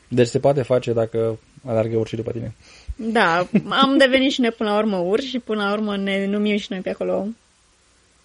Deci 0.07 0.27
se 0.27 0.39
poate 0.39 0.61
face 0.61 0.93
dacă 0.93 1.39
alargă 1.65 1.97
urșii 1.97 2.17
după 2.17 2.31
tine. 2.31 2.55
Da, 2.95 3.47
am 3.69 3.97
devenit 3.97 4.31
și 4.31 4.41
noi 4.41 4.51
până 4.51 4.69
la 4.69 4.77
urmă 4.77 4.97
urși 4.97 5.27
și 5.27 5.39
până 5.39 5.63
la 5.63 5.71
urmă 5.71 5.97
ne 5.97 6.25
numim 6.25 6.57
și 6.57 6.67
noi 6.69 6.79
pe 6.79 6.89
acolo 6.89 7.27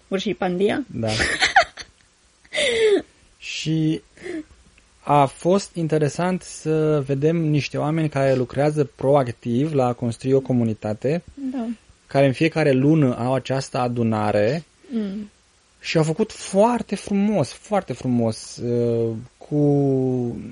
urșii 0.07 0.33
Pandia. 0.35 0.83
Da. 0.87 1.07
și 3.63 4.01
a 5.03 5.25
fost 5.25 5.75
interesant 5.75 6.41
să 6.41 7.03
vedem 7.05 7.35
niște 7.37 7.77
oameni 7.77 8.09
care 8.09 8.35
lucrează 8.35 8.89
proactiv 8.95 9.73
la 9.73 9.85
a 9.87 9.93
construi 9.93 10.31
o 10.33 10.39
comunitate, 10.39 11.23
Da. 11.51 11.65
care 12.07 12.25
în 12.25 12.33
fiecare 12.33 12.71
lună 12.71 13.15
au 13.17 13.33
această 13.33 13.77
adunare 13.77 14.63
Mm. 14.95 15.29
și 15.79 15.97
au 15.97 16.03
făcut 16.03 16.31
foarte 16.31 16.95
frumos, 16.95 17.51
foarte 17.51 17.93
frumos, 17.93 18.57
uh, 18.57 19.09
cu 19.37 19.57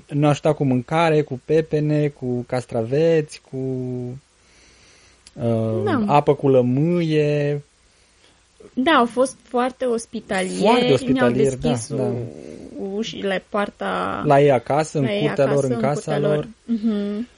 ne 0.08 0.26
ajutat 0.26 0.54
cu 0.54 0.64
mâncare, 0.64 1.22
cu 1.22 1.40
pepene, 1.44 2.08
cu 2.08 2.44
castraveți, 2.48 3.40
cu 3.50 3.56
uh, 5.32 5.82
Da. 5.84 6.04
apă 6.06 6.34
cu 6.34 6.48
lămâie, 6.48 7.62
Da, 8.74 8.90
au 8.90 9.06
fost 9.06 9.36
foarte 9.42 9.84
ospitalieri. 9.84 10.60
Foarte 10.60 10.92
ospitalieri, 10.92 11.38
Ne-au 11.38 11.50
deschis 11.50 11.88
da, 11.88 11.96
da. 11.96 12.12
U- 12.82 12.96
ușile, 12.96 13.44
poarta 13.48 14.22
la 14.26 14.40
ei 14.40 14.50
acasă, 14.50 14.98
în 14.98 15.04
la 15.04 15.12
ei 15.12 15.20
curtea 15.20 15.44
lor, 15.52 15.64
în 15.64 15.72
în 15.72 15.80
casa 15.80 15.92
curtea 16.12 16.18
lor. 16.18 16.48
Mhm. 16.64 17.28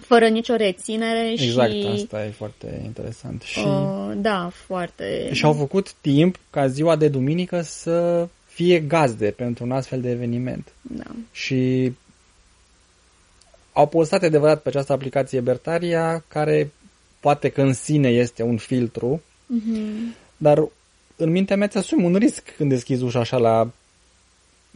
Fără 0.00 0.28
nicio 0.28 0.56
reținere 0.56 1.30
Exact, 1.32 1.70
și... 1.72 1.88
asta 1.94 2.24
e 2.24 2.30
foarte 2.30 2.80
interesant. 2.84 3.42
Și, 3.42 3.58
Uh, 3.58 4.12
da, 4.16 4.50
foarte... 4.66 5.28
și 5.32 5.44
au 5.44 5.52
făcut 5.52 5.92
timp 5.92 6.38
ca 6.50 6.66
ziua 6.66 6.96
de 6.96 7.08
duminică 7.08 7.60
să 7.60 8.28
fie 8.46 8.78
gazde 8.78 9.30
pentru 9.30 9.64
un 9.64 9.72
astfel 9.72 10.00
de 10.00 10.10
eveniment. 10.10 10.72
Da. 10.82 11.04
Și 11.32 11.92
au 13.72 13.86
postat 13.86 14.22
adevărat 14.22 14.62
pe 14.62 14.68
această 14.68 14.92
aplicație 14.92 15.40
Bertaria, 15.40 16.24
care 16.28 16.72
poate 17.20 17.48
că 17.48 17.62
în 17.62 17.72
sine 17.72 18.08
este 18.08 18.42
un 18.42 18.56
filtru, 18.56 19.22
Mhm. 19.46 20.14
dar 20.36 20.68
în 21.16 21.30
mintea 21.30 21.56
mea 21.56 21.68
ți-asumi 21.68 22.04
un 22.04 22.14
risc 22.14 22.54
când 22.56 22.70
deschizi 22.70 23.02
ușa 23.02 23.18
așa 23.20 23.36
la 23.36 23.70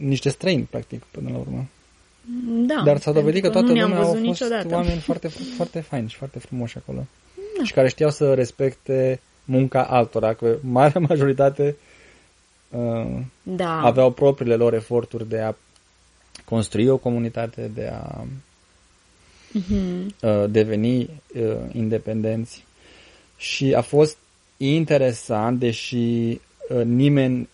niște 0.01 0.29
străini, 0.29 0.67
practic, 0.69 1.03
până 1.11 1.29
la 1.31 1.37
urmă. 1.37 1.65
Da, 2.67 2.81
Dar 2.85 2.99
s-a 2.99 3.11
dovedit 3.11 3.41
că 3.43 3.49
pentru 3.49 3.61
toată 3.61 3.73
nu 3.73 3.81
lumea 3.81 3.87
ne-am 3.87 4.05
au 4.07 4.11
văzut 4.11 4.25
fost 4.27 4.41
niciodată. 4.41 4.75
oameni 4.75 4.99
foarte, 4.99 5.27
foarte 5.27 5.79
faini 5.79 6.09
și 6.09 6.15
foarte 6.17 6.39
frumoși 6.39 6.77
acolo. 6.77 7.05
Și 7.63 7.73
care 7.73 7.87
știau 7.89 8.09
să 8.09 8.33
respecte 8.33 9.19
munca 9.45 9.83
altora, 9.83 10.33
că 10.33 10.55
marea 10.61 11.01
majoritate 11.09 11.75
uh, 12.69 13.19
Da. 13.43 13.81
aveau 13.81 14.11
propriile 14.11 14.55
lor 14.55 14.73
eforturi 14.73 15.29
de 15.29 15.39
a 15.39 15.53
construi 16.45 16.87
o 16.87 16.97
comunitate, 16.97 17.71
de 17.73 17.91
a 17.93 18.25
Mhm. 19.53 20.15
uh, 20.21 20.45
deveni 20.49 20.99
uh, 21.01 21.55
independenți. 21.71 22.65
Și 23.37 23.73
a 23.73 23.81
fost 23.81 24.17
interesant, 24.57 25.59
deși 25.59 25.95
uh, 26.69 26.83
nimeni 26.83 27.39
uh, 27.39 27.47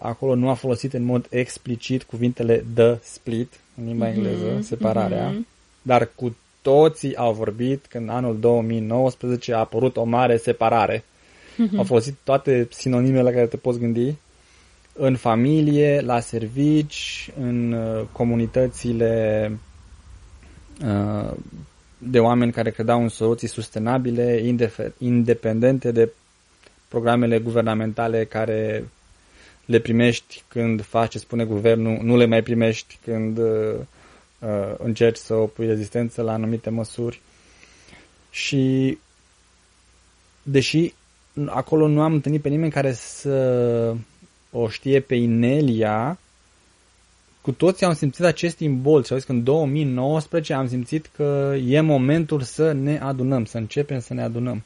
acolo 0.00 0.34
nu 0.34 0.48
a 0.48 0.54
folosit 0.54 0.92
în 0.92 1.02
mod 1.02 1.26
explicit 1.30 2.02
cuvintele 2.02 2.64
the 2.74 2.98
split 3.02 3.60
în 3.76 3.86
limba 3.86 4.08
engleză, 4.08 4.60
separarea, 4.60 5.28
mhm. 5.28 5.46
dar 5.82 6.10
cu 6.14 6.36
toții 6.62 7.16
au 7.16 7.32
vorbit 7.32 7.86
că 7.86 7.98
în 7.98 8.08
anul 8.08 8.38
2019 8.40 9.54
a 9.54 9.58
apărut 9.58 9.96
o 9.96 10.04
mare 10.04 10.36
separare. 10.36 11.04
Au 11.76 11.84
folosit 11.84 12.14
toate 12.24 12.68
sinonimele 12.70 13.22
la 13.22 13.30
care 13.30 13.46
te 13.46 13.56
poți 13.56 13.78
gândi 13.78 14.14
în 14.92 15.16
familie, 15.16 16.00
la 16.00 16.20
servici, 16.20 17.30
în 17.40 17.72
uh, 17.72 18.04
comunitățile 18.12 19.50
uh, 20.84 21.32
de 21.98 22.18
oameni 22.20 22.52
care 22.52 22.70
credeau 22.70 23.02
în 23.02 23.08
soluții 23.08 23.48
sustenabile, 23.48 24.40
indefe- 24.44 24.92
independente 24.98 25.90
de 25.90 26.12
programele 26.88 27.38
guvernamentale 27.38 28.24
care 28.24 28.88
le 29.66 29.78
primești 29.78 30.42
când 30.48 30.82
faci 30.82 31.10
ce 31.10 31.18
spune 31.18 31.44
guvernul, 31.44 31.98
nu 32.02 32.16
le 32.16 32.26
mai 32.26 32.42
primești 32.42 32.98
când 33.04 33.38
uh, 33.38 33.74
uh, 34.38 34.74
încerci 34.78 35.16
să 35.16 35.34
opui 35.34 35.66
rezistență 35.66 36.22
la 36.22 36.32
anumite 36.32 36.70
măsuri. 36.70 37.20
Și 38.30 38.98
deși 40.42 40.94
acolo 41.46 41.88
nu 41.88 42.02
am 42.02 42.12
întâlnit 42.12 42.42
pe 42.42 42.48
nimeni 42.48 42.72
care 42.72 42.92
să 42.92 43.94
o 44.50 44.68
știe 44.68 45.00
pe 45.00 45.14
Inelia, 45.14 46.18
cu 47.40 47.52
toții 47.52 47.86
am 47.86 47.94
simțit 47.94 48.24
acest 48.24 48.58
imbol 48.58 49.04
și 49.04 49.12
au 49.12 49.18
zis 49.18 49.26
că 49.26 49.32
în 49.32 49.42
2019 49.44 50.52
am 50.52 50.68
simțit 50.68 51.10
că 51.16 51.56
e 51.66 51.80
momentul 51.80 52.40
să 52.40 52.72
ne 52.72 52.98
adunăm, 52.98 53.44
să 53.44 53.56
începem 53.56 54.00
să 54.00 54.14
ne 54.14 54.22
adunăm. 54.22 54.62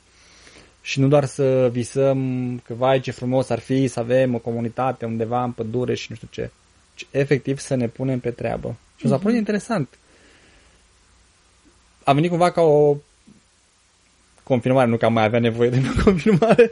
Și 0.90 1.00
nu 1.00 1.08
doar 1.08 1.24
să 1.24 1.68
visăm 1.72 2.18
că 2.64 2.74
vai 2.74 3.00
ce 3.00 3.10
frumos 3.10 3.48
ar 3.48 3.58
fi 3.58 3.86
să 3.86 4.00
avem 4.00 4.34
o 4.34 4.38
comunitate 4.38 5.04
undeva 5.04 5.44
în 5.44 5.52
pădure 5.52 5.94
și 5.94 6.06
nu 6.08 6.16
știu 6.16 6.28
ce, 6.30 6.50
ci 6.94 7.06
efectiv 7.10 7.58
să 7.58 7.74
ne 7.74 7.88
punem 7.88 8.18
pe 8.18 8.30
treabă. 8.30 8.76
Și 8.96 9.06
o 9.06 9.08
să 9.08 9.18
părut 9.18 9.36
interesant. 9.36 9.98
A 12.04 12.12
venit 12.12 12.30
cumva 12.30 12.50
ca 12.50 12.60
o 12.60 12.96
confirmare, 14.42 14.88
nu 14.90 14.96
că 14.96 15.04
am 15.04 15.12
mai 15.12 15.24
avea 15.24 15.38
nevoie 15.38 15.68
de 15.68 15.80
o 15.98 16.02
confirmare 16.04 16.70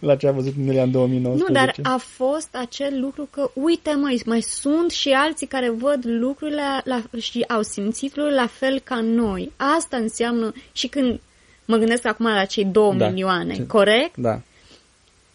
la 0.00 0.16
ce 0.16 0.26
a 0.28 0.32
văzut 0.32 0.54
Nelia 0.54 0.82
în 0.82 0.90
2019. 0.90 1.80
Nu, 1.80 1.84
dar 1.84 1.92
a 1.94 1.96
fost 1.96 2.48
acel 2.54 3.00
lucru 3.00 3.28
că, 3.30 3.50
uite 3.54 3.94
măi, 3.94 4.22
mai 4.26 4.40
sunt 4.40 4.90
și 4.90 5.08
alții 5.10 5.46
care 5.46 5.70
văd 5.70 6.00
lucrurile 6.02 6.62
la, 6.84 7.02
și 7.18 7.44
au 7.48 7.62
simțit 7.62 8.16
lucrurile 8.16 8.40
la 8.40 8.46
fel 8.46 8.78
ca 8.78 9.00
noi. 9.00 9.52
Asta 9.56 9.96
înseamnă 9.96 10.52
și 10.72 10.86
când 10.88 11.20
mă 11.68 11.76
gândesc 11.76 12.06
acum 12.06 12.26
la 12.26 12.44
cei 12.44 12.64
două 12.64 12.94
Da. 12.94 13.08
milioane, 13.08 13.54
Ce- 13.54 13.66
corect? 13.66 14.16
Da. 14.16 14.40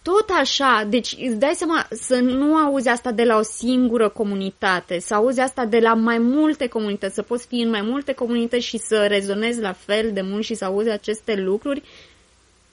Tot 0.02 0.30
așa, 0.40 0.86
deci 0.90 1.16
îți 1.20 1.36
dai 1.36 1.54
seama 1.56 1.88
să 1.92 2.16
nu 2.20 2.56
auzi 2.56 2.88
asta 2.90 3.12
de 3.12 3.24
la 3.24 3.38
o 3.38 3.42
singură 3.42 4.10
comunitate, 4.10 5.00
să 5.00 5.14
auzi 5.14 5.40
asta 5.40 5.66
de 5.66 5.80
la 5.80 5.94
mai 5.94 6.18
multe 6.18 6.68
comunități, 6.68 7.14
să 7.16 7.22
poți 7.22 7.48
fi 7.48 7.56
în 7.56 7.70
mai 7.70 7.82
multe 7.82 8.14
comunități 8.14 8.66
și 8.66 8.78
să 8.78 9.06
rezonezi 9.08 9.62
la 9.62 9.72
fel 9.74 10.12
de 10.14 10.22
mult 10.22 10.44
și 10.44 10.54
să 10.54 10.66
auzi 10.66 10.90
aceste 10.90 11.36
lucruri, 11.36 11.82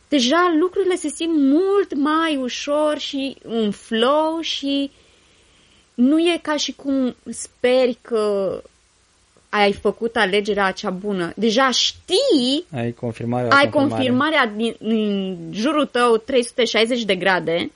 deja 0.09 0.57
lucrurile 0.61 0.95
se 0.95 1.09
simt 1.09 1.37
mult 1.37 1.95
mai 1.95 2.37
ușor 2.37 2.99
și 2.99 3.37
un 3.45 3.71
flow 3.71 4.41
și 4.41 4.91
nu 5.95 6.19
e 6.19 6.39
ca 6.43 6.57
și 6.57 6.73
cum 6.73 7.15
speri 7.31 7.99
că 8.03 8.63
ai 9.51 9.73
făcut 9.73 10.17
alegerea 10.17 10.71
cea 10.71 10.91
bună. 10.91 11.33
Deja 11.37 11.71
știi 11.71 12.65
Ai 12.75 12.93
confirmarea. 12.93 13.57
ai 13.57 13.71
confirmarea 13.71 14.47
din, 14.47 14.77
din 14.79 15.37
jurul 15.53 15.87
tău 15.87 16.17
360 16.17 17.03
de 17.05 17.15
grade 17.15 17.71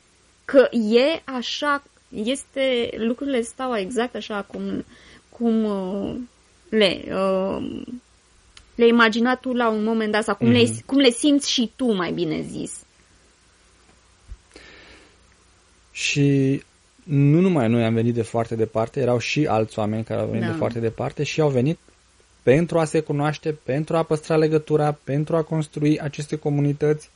că 0.44 0.68
e 0.72 1.22
așa, 1.24 1.82
este, 2.08 2.90
lucrurile 2.96 3.42
stau 3.42 3.76
exact 3.76 4.14
așa 4.14 4.46
cum, 4.48 4.84
cum 5.28 5.64
uh, 5.64 6.14
le, 6.68 7.04
uh, 7.06 7.82
le 8.74 8.86
imagina 8.86 9.34
tu 9.36 9.52
la 9.52 9.68
un 9.68 9.84
moment 9.84 10.12
dat 10.12 10.24
sau 10.24 10.34
cum, 10.34 10.48
mm-hmm. 10.48 10.70
le, 10.70 10.82
cum 10.86 10.98
le 10.98 11.10
simți 11.10 11.50
și 11.50 11.70
tu, 11.76 11.92
mai 11.92 12.12
bine 12.12 12.42
zis. 12.42 12.72
Și 15.92 16.62
nu 17.04 17.40
numai 17.40 17.68
noi 17.68 17.84
am 17.84 17.94
venit 17.94 18.14
de 18.14 18.22
foarte 18.22 18.54
departe, 18.54 19.00
erau 19.00 19.18
și 19.18 19.46
alți 19.46 19.78
oameni 19.78 20.04
care 20.04 20.20
au 20.20 20.26
venit 20.26 20.42
Da. 20.42 20.50
de 20.50 20.56
foarte 20.56 20.78
departe 20.78 21.22
și 21.22 21.40
au 21.40 21.48
venit 21.48 21.78
pentru 22.42 22.78
a 22.78 22.84
se 22.84 23.00
cunoaște, 23.00 23.52
pentru 23.62 23.96
a 23.96 24.02
păstra 24.02 24.36
legătura, 24.36 24.98
pentru 25.04 25.36
a 25.36 25.42
construi 25.42 26.00
aceste 26.00 26.36
comunități. 26.36 27.10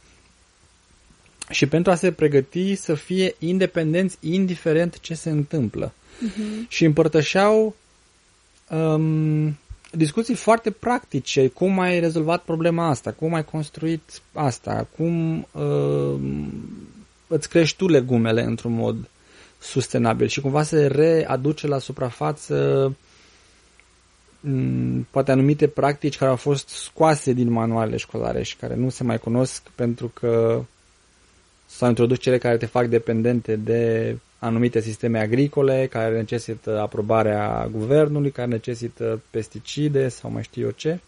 și 1.50 1.66
pentru 1.66 1.92
a 1.92 1.94
se 1.94 2.12
pregăti 2.12 2.74
să 2.74 2.94
fie 2.94 3.34
independenți 3.38 4.16
indiferent 4.20 5.00
ce 5.00 5.14
se 5.14 5.30
întâmplă. 5.30 5.92
Uh-huh. 5.92 6.68
Și 6.68 6.84
împărtășeau 6.84 7.74
um, 8.70 9.56
discuții 9.92 10.34
foarte 10.34 10.70
practice, 10.70 11.48
cum 11.48 11.78
ai 11.78 12.00
rezolvat 12.00 12.42
problema 12.42 12.88
asta, 12.88 13.12
cum 13.12 13.34
ai 13.34 13.44
construit 13.44 14.22
asta, 14.32 14.86
cum 14.96 15.46
uh, 15.52 16.20
îți 17.26 17.48
crești 17.48 17.76
tu 17.76 17.88
legumele 17.88 18.42
într-un 18.42 18.72
mod 18.72 18.96
sustenabil 19.58 20.26
și 20.26 20.40
cumva 20.40 20.62
se 20.62 20.86
readuce 20.86 21.66
la 21.66 21.78
suprafață 21.78 22.96
mm, 24.40 25.06
poate 25.10 25.30
anumite 25.30 25.66
practici 25.66 26.16
care 26.16 26.30
au 26.30 26.36
fost 26.36 26.68
scoase 26.68 27.32
din 27.32 27.50
manualele 27.50 27.96
școlare 27.96 28.42
și 28.42 28.56
care 28.56 28.74
nu 28.74 28.88
se 28.88 29.04
mai 29.04 29.18
cunosc 29.18 29.62
pentru 29.74 30.08
că 30.14 30.62
s-au 31.66 31.88
introdus 31.88 32.18
cele 32.18 32.38
care 32.38 32.56
te 32.56 32.66
fac 32.66 32.86
dependente 32.86 33.56
de 33.56 34.16
anumite 34.38 34.80
sisteme 34.80 35.20
agricole 35.20 35.86
care 35.90 36.14
necesită 36.14 36.80
aprobarea 36.80 37.68
guvernului, 37.70 38.30
care 38.30 38.48
necesită 38.48 39.20
pesticide 39.30 40.08
sau 40.08 40.30
mai 40.30 40.42
știu 40.42 40.64
eu 40.64 40.70
ce. 40.70 40.98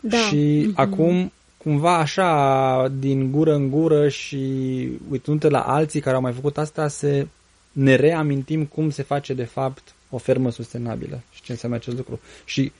Da. 0.00 0.16
Și 0.16 0.66
mm-hmm. 0.66 0.74
acum, 0.74 1.32
cumva 1.58 1.98
așa, 1.98 2.88
din 2.88 3.30
gură 3.30 3.54
în 3.54 3.70
gură 3.70 4.08
și 4.08 4.36
uitându-te 5.10 5.48
la 5.48 5.60
alții 5.60 6.00
care 6.00 6.16
au 6.16 6.22
mai 6.22 6.32
făcut 6.32 6.58
asta, 6.58 6.88
se 6.88 7.26
ne 7.72 7.94
reamintim 7.94 8.64
cum 8.64 8.90
se 8.90 9.02
face 9.02 9.34
de 9.34 9.44
fapt 9.44 9.94
o 10.10 10.18
fermă 10.18 10.50
sustenabilă 10.50 11.20
și 11.30 11.42
ce 11.42 11.52
înseamnă 11.52 11.76
acest 11.76 11.96
lucru. 11.96 12.20
Și 12.44 12.72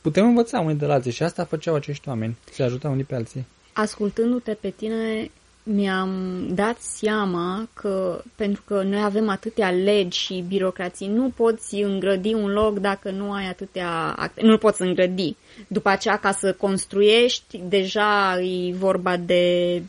putem 0.00 0.26
învăța 0.26 0.60
unii 0.60 0.76
de 0.76 0.86
la 0.86 0.94
alții 0.94 1.10
și 1.10 1.22
asta 1.22 1.44
făceau 1.44 1.74
acești 1.74 2.08
oameni, 2.08 2.36
se 2.50 2.62
ajutau 2.62 2.92
unii 2.92 3.04
pe 3.04 3.14
alții. 3.14 3.46
Ascultându-te 3.72 4.54
pe 4.54 4.70
tine, 4.70 5.30
mi-am 5.68 6.46
dat 6.50 6.78
seama 6.78 7.68
că, 7.74 8.22
pentru 8.34 8.62
că 8.66 8.82
noi 8.82 9.02
avem 9.02 9.28
atâtea 9.28 9.70
legi 9.70 10.18
și 10.18 10.44
birocrații, 10.48 11.08
nu 11.08 11.32
poți 11.36 11.74
îngrădi 11.74 12.34
un 12.34 12.50
loc 12.50 12.78
dacă 12.78 13.10
nu 13.10 13.32
ai 13.32 13.48
atâtea 13.48 14.14
acte. 14.16 14.42
Nu 14.42 14.58
poți 14.58 14.82
îngrădi. 14.82 15.36
După 15.66 15.88
aceea, 15.88 16.16
ca 16.16 16.32
să 16.32 16.52
construiești, 16.52 17.60
deja 17.68 18.40
e 18.40 18.72
vorba 18.72 19.16
de 19.16 19.82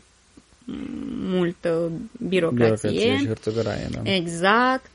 multă 1.28 1.90
birocrație. 2.28 2.90
birocrație 2.90 3.16
și 3.16 3.90
da. 3.90 4.12
Exact. 4.12 4.90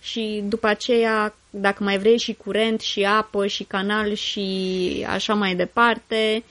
Și 0.00 0.42
după 0.48 0.66
aceea, 0.66 1.34
dacă 1.50 1.84
mai 1.84 1.98
vrei 1.98 2.18
și 2.18 2.32
curent, 2.32 2.80
și 2.80 3.02
apă, 3.04 3.46
și 3.46 3.64
canal, 3.64 4.12
și 4.14 5.06
așa 5.08 5.34
mai 5.34 5.54
departe, 5.54 6.42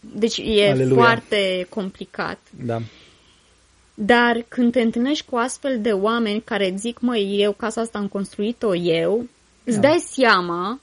deci 0.00 0.36
e 0.36 0.70
Aleluia. 0.70 1.02
foarte 1.02 1.66
complicat. 1.68 2.38
Da. 2.64 2.80
Dar 3.94 4.44
când 4.48 4.72
te 4.72 4.80
întâlnești 4.80 5.26
cu 5.30 5.36
astfel 5.36 5.80
de 5.80 5.92
oameni 5.92 6.42
care 6.42 6.74
zic, 6.76 7.00
măi, 7.00 7.40
eu 7.40 7.52
casa 7.52 7.80
asta 7.80 7.98
am 7.98 8.08
construit-o 8.08 8.74
eu, 8.74 9.16
da. 9.16 9.24
îți 9.64 9.80
dai 9.80 9.98
seama 9.98 10.80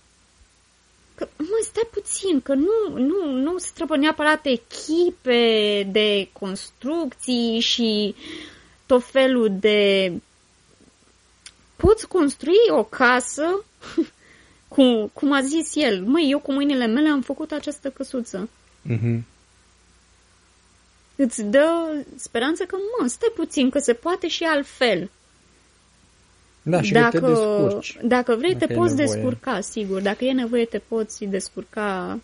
că, 1.15 1.27
mă, 1.37 1.59
stai 1.61 1.89
puțin, 1.91 2.41
că 2.41 2.53
nu, 2.53 2.97
nu, 2.97 3.31
nu 3.31 3.57
se 3.57 3.69
trebuie 3.73 3.97
neapărat 3.97 4.45
echipe 4.45 5.83
de 5.91 6.29
construcții 6.33 7.59
și 7.59 8.15
tot 8.85 9.03
felul 9.03 9.51
de... 9.59 10.11
Poți 11.75 12.07
construi 12.07 12.69
o 12.69 12.83
casă, 12.83 13.65
cum, 14.73 15.11
cum 15.13 15.31
a 15.31 15.41
zis 15.41 15.75
el, 15.75 16.03
măi, 16.05 16.27
eu 16.31 16.39
cu 16.39 16.51
mâinile 16.51 16.85
mele 16.85 17.09
am 17.09 17.21
făcut 17.21 17.51
această 17.51 17.89
căsuță. 17.89 18.49
Mm-hmm. 18.89 19.21
Îți 21.15 21.43
dă 21.43 21.67
speranță 22.15 22.63
că, 22.63 22.75
mă, 22.99 23.07
stai 23.07 23.31
puțin, 23.35 23.69
că 23.69 23.79
se 23.79 23.93
poate 23.93 24.27
și 24.27 24.43
altfel. 24.43 25.09
Da, 26.61 26.81
și 26.81 26.91
dacă, 26.91 27.19
te 27.19 27.25
descurci. 27.25 27.97
Dacă 28.03 28.35
vrei, 28.35 28.53
dacă 28.53 28.65
te 28.65 28.73
poți 28.73 28.95
nevoie. 28.95 29.15
descurca, 29.15 29.61
sigur. 29.61 30.01
Dacă 30.01 30.25
e 30.25 30.31
nevoie, 30.31 30.65
te 30.65 30.77
poți 30.87 31.25
descurca. 31.25 32.19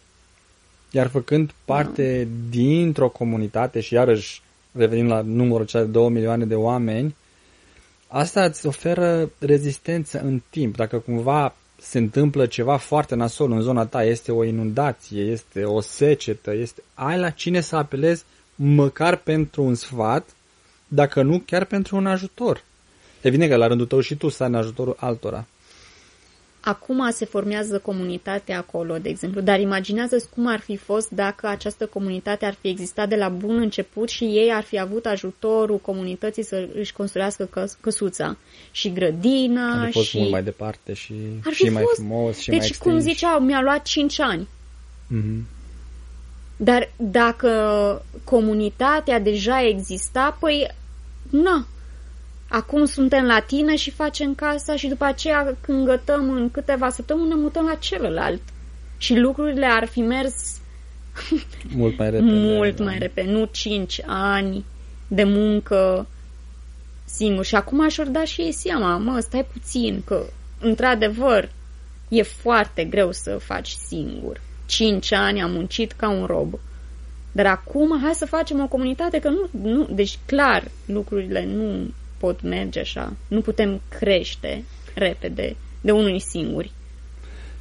Iar 0.92 1.08
făcând 1.08 1.52
parte 1.66 2.24
da. 2.24 2.30
dintr-o 2.50 3.10
comunitate 3.10 3.80
și 3.80 3.94
iarăși 3.94 4.42
revenim 4.72 5.08
la 5.08 5.22
numărul 5.22 5.66
cea 5.66 5.80
de 5.80 5.86
2 5.86 6.10
milioane 6.10 6.46
de 6.46 6.56
oameni, 6.56 7.16
asta 8.08 8.44
îți 8.44 8.66
oferă 8.66 9.32
rezistență 9.40 10.20
în 10.20 10.42
timp. 10.50 10.76
Dacă 10.76 10.98
cumva 10.98 11.56
se 11.80 11.98
întâmplă 11.98 12.46
ceva 12.46 12.78
foarte 12.78 13.16
nasol 13.16 13.52
în 13.52 13.62
zona 13.62 13.86
ta, 13.86 14.04
este 14.04 14.32
o 14.32 14.44
inundație, 14.44 15.22
este 15.22 15.64
o 15.64 15.82
secetă, 15.82 16.54
este 16.54 16.84
ai 16.94 17.20
la 17.20 17.30
cine 17.30 17.62
să 17.62 17.76
apelezi 17.76 18.24
măcar 18.56 19.16
pentru 19.16 19.64
un 19.64 19.76
sfat, 19.76 20.36
dacă 20.88 21.22
nu 21.22 21.44
chiar 21.46 21.66
pentru 21.66 21.96
un 21.96 22.06
ajutor. 22.06 22.64
E 23.22 23.30
bine 23.30 23.48
că 23.48 23.56
la 23.56 23.68
rândul 23.68 23.86
tău 23.86 24.00
și 24.00 24.16
tu 24.16 24.30
să 24.30 24.44
ai 24.44 24.50
în 24.50 24.56
ajutorul 24.56 24.96
altora. 25.00 25.46
Acum 26.68 27.10
se 27.12 27.26
formează 27.26 27.80
comunitatea 27.80 28.58
acolo, 28.58 28.98
de 28.98 29.10
exemplu, 29.10 29.42
dar 29.42 29.60
imaginează 29.60 30.28
cum 30.36 30.48
ar 30.48 30.60
fi 30.60 30.76
fost 30.76 31.10
dacă 31.10 31.48
această 31.48 31.86
comunitate 31.86 32.46
ar 32.46 32.54
fi 32.62 32.68
existat 32.68 33.10
de 33.10 33.16
la 33.16 33.30
bun 33.30 33.58
început 33.58 34.10
și 34.10 34.24
ei 34.24 34.52
ar 34.54 34.64
fi 34.64 34.80
avut 34.80 35.06
ajutorul 35.06 35.78
comunității 35.78 36.44
să 36.44 36.68
își 36.74 36.94
construiască 36.94 37.46
căs- 37.46 37.78
căsuța 37.82 38.38
și 38.72 38.94
grădina. 38.94 39.82
Ar 39.82 39.86
fi 39.86 39.92
fost 39.92 40.08
și... 40.08 40.18
mult 40.18 40.32
mai 40.32 40.44
departe 40.44 40.94
și, 40.94 41.14
ar 41.46 41.54
fi 41.54 41.64
și 41.64 41.70
mai 41.70 41.84
fost... 41.84 41.96
frumos 41.96 42.38
și 42.38 42.50
deci, 42.50 42.60
mai 42.60 42.68
Deci, 42.68 42.78
cum 42.78 43.00
ziceau, 43.00 43.40
mi-a 43.40 43.62
luat 43.62 43.82
5 43.82 44.20
ani. 44.20 44.48
Mm-hmm. 45.16 45.42
Dar 46.58 46.92
dacă 46.96 47.52
comunitatea 48.24 49.20
deja 49.20 49.68
exista, 49.68 50.38
păi, 50.40 50.68
na, 51.30 51.68
acum 52.50 52.86
suntem 52.86 53.26
la 53.26 53.40
tine 53.40 53.76
și 53.76 53.92
facem 53.92 54.36
casa 54.36 54.76
și 54.76 54.88
după 54.88 55.06
aceea 55.06 55.56
când 55.62 55.86
gătăm 55.86 56.30
în 56.32 56.52
câteva 56.52 56.90
săptămâni 56.90 57.28
ne 57.28 57.36
mutăm 57.36 57.66
la 57.66 57.76
celălalt. 57.76 58.42
Și 58.98 59.16
lucrurile 59.16 59.66
ar 59.66 59.88
fi 59.88 60.02
mers 60.02 60.60
mult 61.76 61.98
mai 61.98 62.10
repede. 62.10 62.32
mult 62.32 62.80
mai 62.80 62.98
repede, 62.98 63.32
nu 63.32 63.50
cinci 63.52 64.02
ani 64.06 64.66
de 65.08 65.24
muncă 65.24 66.08
singur. 67.06 67.46
Și 67.46 67.56
acum 67.56 67.82
aș 67.82 67.96
da 68.08 68.24
și 68.24 68.42
ei 68.42 68.52
seama, 68.52 68.98
mă, 68.98 69.20
stai 69.20 69.46
puțin, 69.54 70.02
că 70.06 70.26
într-adevăr 70.60 71.50
e 72.08 72.22
foarte 72.22 72.84
greu 72.84 73.12
să 73.12 73.38
faci 73.38 73.70
singur. 73.70 74.42
5 74.66 75.12
ani 75.12 75.42
am 75.42 75.52
muncit 75.52 75.92
ca 75.92 76.10
un 76.10 76.26
rob. 76.26 76.60
Dar 77.32 77.46
acum 77.46 78.00
hai 78.02 78.14
să 78.14 78.26
facem 78.26 78.62
o 78.62 78.68
comunitate 78.68 79.20
că 79.20 79.30
nu, 79.30 79.50
nu, 79.62 79.88
deci 79.92 80.20
clar 80.26 80.64
lucrurile 80.86 81.46
nu 81.46 81.92
pot 82.18 82.42
merge 82.42 82.80
așa. 82.80 83.14
Nu 83.28 83.42
putem 83.42 83.82
crește 83.90 84.64
repede 84.94 85.56
de 85.82 85.92
unui 85.92 86.20
singuri. 86.20 86.72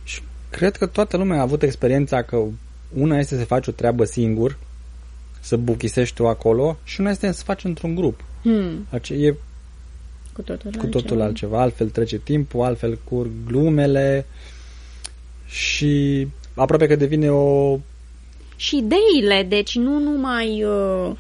Și 0.05 0.21
cred 0.51 0.77
că 0.77 0.87
toată 0.87 1.17
lumea 1.17 1.39
a 1.39 1.43
avut 1.43 1.63
experiența 1.63 2.23
că 2.23 2.43
una 2.95 3.19
este 3.19 3.37
să 3.37 3.45
faci 3.45 3.67
o 3.67 3.73
treabă 3.73 4.05
singur, 4.05 4.59
să 5.41 5.57
buchisești 5.57 6.15
tu 6.15 6.29
acolo 6.29 6.77
și 6.85 7.01
una 7.01 7.11
este 7.11 7.33
să 7.33 7.43
faci 7.43 7.65
într-un 7.65 7.95
grup. 7.95 8.25
Hmm. 8.43 8.87
Ace- 8.91 9.15
e 9.15 9.35
cu 10.33 10.43
totul, 10.43 10.71
cu 10.71 10.87
totul 10.87 11.01
altceva. 11.01 11.25
altceva. 11.25 11.61
Altfel 11.61 11.89
trece 11.89 12.19
timpul, 12.19 12.63
altfel 12.63 12.99
curg 13.05 13.31
glumele 13.47 14.27
și 15.47 16.27
aproape 16.55 16.87
că 16.87 16.97
devine 16.97 17.31
o... 17.31 17.79
Și 18.57 18.77
ideile, 18.77 19.43
deci 19.49 19.77
nu 19.77 19.99
numai 19.99 20.65
uh, 20.65 21.17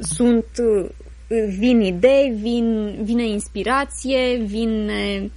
sunt, 0.00 0.46
uh, 0.58 0.88
vin 1.28 1.80
idei, 1.80 2.36
vin, 2.40 2.98
vine 3.04 3.28
inspirație, 3.28 4.36
vine 4.36 5.30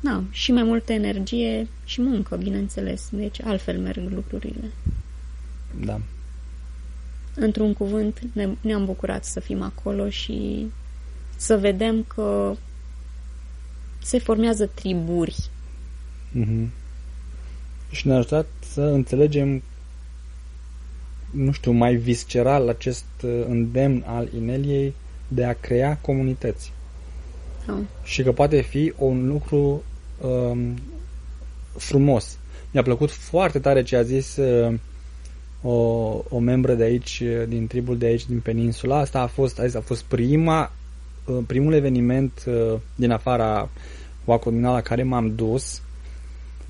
na, 0.00 0.24
și 0.30 0.52
mai 0.52 0.62
multă 0.62 0.92
energie 0.92 1.68
și 1.84 2.00
muncă, 2.00 2.36
bineînțeles. 2.36 3.08
Deci 3.10 3.42
altfel 3.42 3.78
merg 3.78 4.10
lucrurile. 4.14 4.70
Da. 5.84 6.00
Într-un 7.34 7.72
cuvânt, 7.72 8.20
ne, 8.32 8.48
ne-am 8.60 8.84
bucurat 8.84 9.24
să 9.24 9.40
fim 9.40 9.62
acolo 9.62 10.08
și 10.08 10.66
să 11.36 11.56
vedem 11.56 12.02
că 12.02 12.54
se 14.02 14.18
formează 14.18 14.66
triburi. 14.66 15.50
Mm-hmm 16.34 16.68
și 17.90 18.06
ne-a 18.06 18.16
ajutat 18.16 18.46
să 18.72 18.80
înțelegem 18.80 19.62
nu 21.30 21.52
știu, 21.52 21.72
mai 21.72 21.94
visceral 21.94 22.68
acest 22.68 23.04
uh, 23.22 23.44
îndemn 23.48 24.04
al 24.06 24.28
Ineliei 24.36 24.94
de 25.28 25.44
a 25.44 25.52
crea 25.52 25.98
comunități. 26.00 26.72
Oh. 27.68 27.76
Și 28.02 28.22
că 28.22 28.32
poate 28.32 28.60
fi 28.60 28.92
un 28.96 29.28
lucru 29.28 29.82
um, 30.20 30.74
frumos. 31.76 32.38
Mi-a 32.70 32.82
plăcut 32.82 33.10
foarte 33.10 33.58
tare 33.58 33.82
ce 33.82 33.96
a 33.96 34.02
zis 34.02 34.36
uh, 34.36 34.74
o, 35.62 35.72
o 36.28 36.38
membră 36.38 36.74
de 36.74 36.82
aici, 36.82 37.22
uh, 37.24 37.48
din 37.48 37.66
tribul 37.66 37.98
de 37.98 38.06
aici, 38.06 38.26
din 38.26 38.40
peninsula. 38.40 38.98
Asta 38.98 39.20
a 39.20 39.26
fost, 39.26 39.58
a, 39.58 39.66
zis, 39.66 39.74
a 39.74 39.80
fost 39.80 40.02
prima, 40.02 40.72
uh, 41.24 41.38
primul 41.46 41.72
eveniment 41.72 42.44
uh, 42.46 42.78
din 42.94 43.10
afara 43.10 43.68
Wacominal 44.24 44.72
la 44.72 44.80
care 44.80 45.02
m-am 45.02 45.34
dus 45.34 45.82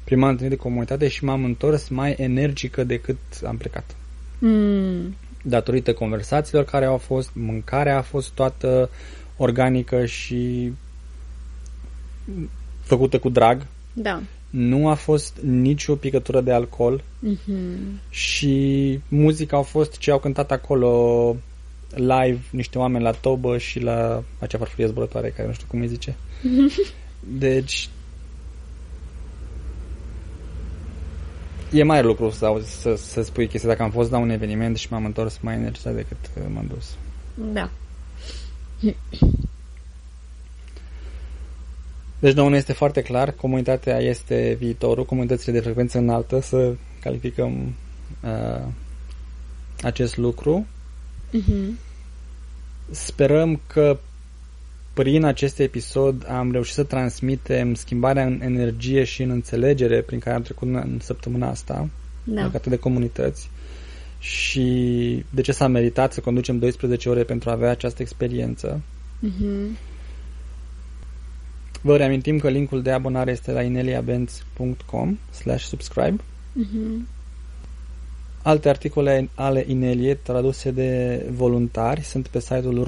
prima 0.05 0.29
întâlnire 0.29 0.57
de 0.57 0.63
comunitate 0.63 1.09
și 1.09 1.25
m-am 1.25 1.45
întors 1.45 1.89
mai 1.89 2.15
energică 2.19 2.85
decât 2.85 3.19
am 3.47 3.57
plecat. 3.57 3.97
Mm. 4.39 5.15
datorită 5.43 5.93
conversațiilor 5.93 6.65
care 6.65 6.85
au 6.85 6.97
fost, 6.97 7.31
mâncarea 7.33 7.97
a 7.97 8.03
fost 8.03 8.31
toată 8.31 8.91
organică 9.37 10.07
și 10.07 10.73
făcută 12.81 13.19
cu 13.19 13.29
drag. 13.29 13.67
Da. 13.93 14.23
Nu 14.51 14.89
a 14.89 14.95
fost 14.95 15.39
nicio 15.43 15.95
picătură 15.95 16.41
de 16.41 16.53
alcool 16.53 17.03
Mm-hmm. 17.27 18.11
și 18.11 19.01
muzica 19.09 19.57
au 19.57 19.63
fost 19.63 19.97
ce 19.99 20.11
au 20.11 20.19
cântat 20.19 20.51
acolo 20.51 21.37
live 21.95 22.41
niște 22.51 22.79
oameni 22.79 23.05
la 23.05 23.11
tobă 23.11 23.59
și 23.59 23.81
la 23.81 24.23
acea 24.39 24.59
farfurie 24.59 24.87
zburătoare 24.87 25.29
care 25.29 25.49
nu 25.49 25.55
știu 25.55 25.67
cum 25.69 25.81
îi 25.81 25.89
zice. 25.89 26.17
Deci 27.21 27.89
e 31.73 31.83
mai 31.83 32.03
lucru 32.03 32.31
să, 32.31 32.45
auzi- 32.45 32.81
să, 32.81 32.95
să 32.97 33.23
spui 33.23 33.47
chestia 33.47 33.69
dacă 33.69 33.83
am 33.83 33.91
fost 33.91 34.11
la 34.11 34.19
un 34.19 34.31
eveniment 34.31 34.77
și 34.77 34.87
m-am 34.91 35.05
întors 35.05 35.39
mai 35.41 35.55
energizat 35.55 35.95
decât 35.95 36.19
uh, 36.37 36.43
m-am 36.55 36.71
dus. 36.75 36.97
Da. 37.53 37.71
Deci 42.19 42.35
nouă 42.35 42.51
ne 42.51 42.57
este 42.57 42.73
foarte 42.73 43.03
clar, 43.03 43.31
comunitatea 43.31 43.99
este 43.99 44.57
viitorul, 44.59 45.05
comunitățile 45.05 45.53
de 45.53 45.61
frecvență 45.61 45.99
înaltă, 45.99 46.41
să 46.41 46.75
calificăm 47.01 47.75
uh, 48.23 48.67
acest 49.83 50.17
lucru. 50.17 50.67
Mm-hmm. 51.33 51.81
Sperăm 52.91 53.61
că 53.67 53.99
prin 55.03 55.25
acest 55.25 55.59
episod 55.59 56.27
am 56.29 56.53
reușit 56.53 56.75
să 56.75 56.83
transmitem 56.83 57.75
schimbarea 57.75 58.25
în 58.25 58.41
energie 58.43 59.05
și 59.05 59.23
în 59.23 59.31
înțelegere 59.31 60.01
prin 60.01 60.19
care 60.19 60.37
am 60.37 60.43
trecut 60.43 60.69
în- 60.69 60.75
în 60.75 60.99
săptămâna 61.01 61.49
asta, 61.49 61.89
Da. 62.25 62.43
legate 62.43 62.69
de 62.69 62.77
comunități 62.77 63.51
și 64.19 64.65
de 65.31 65.41
ce 65.41 65.53
s-a 65.53 65.67
meritat 65.67 66.13
să 66.13 66.21
conducem 66.21 66.59
12 66.59 67.09
ore 67.09 67.23
pentru 67.23 67.51
a 67.51 67.53
avea 67.53 67.71
această 67.71 68.03
experiență. 68.03 68.81
Mm-hmm. 69.27 69.79
Vă 71.81 71.97
reamintim 71.97 72.39
că 72.39 72.49
linkul 72.49 72.83
de 72.83 72.91
abonare 72.91 73.31
este 73.31 73.53
la 73.53 73.63
ineliabenz.com 73.63 75.19
slash 75.31 75.65
subscribe. 75.65 76.17
Mm-hmm. 76.61 77.09
Alte 78.43 78.69
articole 78.69 79.29
ale 79.35 79.65
Inelie 79.69 80.15
traduse 80.15 80.71
de 80.71 81.23
voluntari 81.31 82.01
sunt 82.01 82.27
pe 82.29 82.41
site-ul 82.41 82.85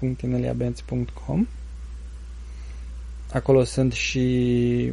ro.ineliabenz.com 0.00 1.46
Acolo 3.32 3.64
sunt 3.64 3.92
și 3.92 4.92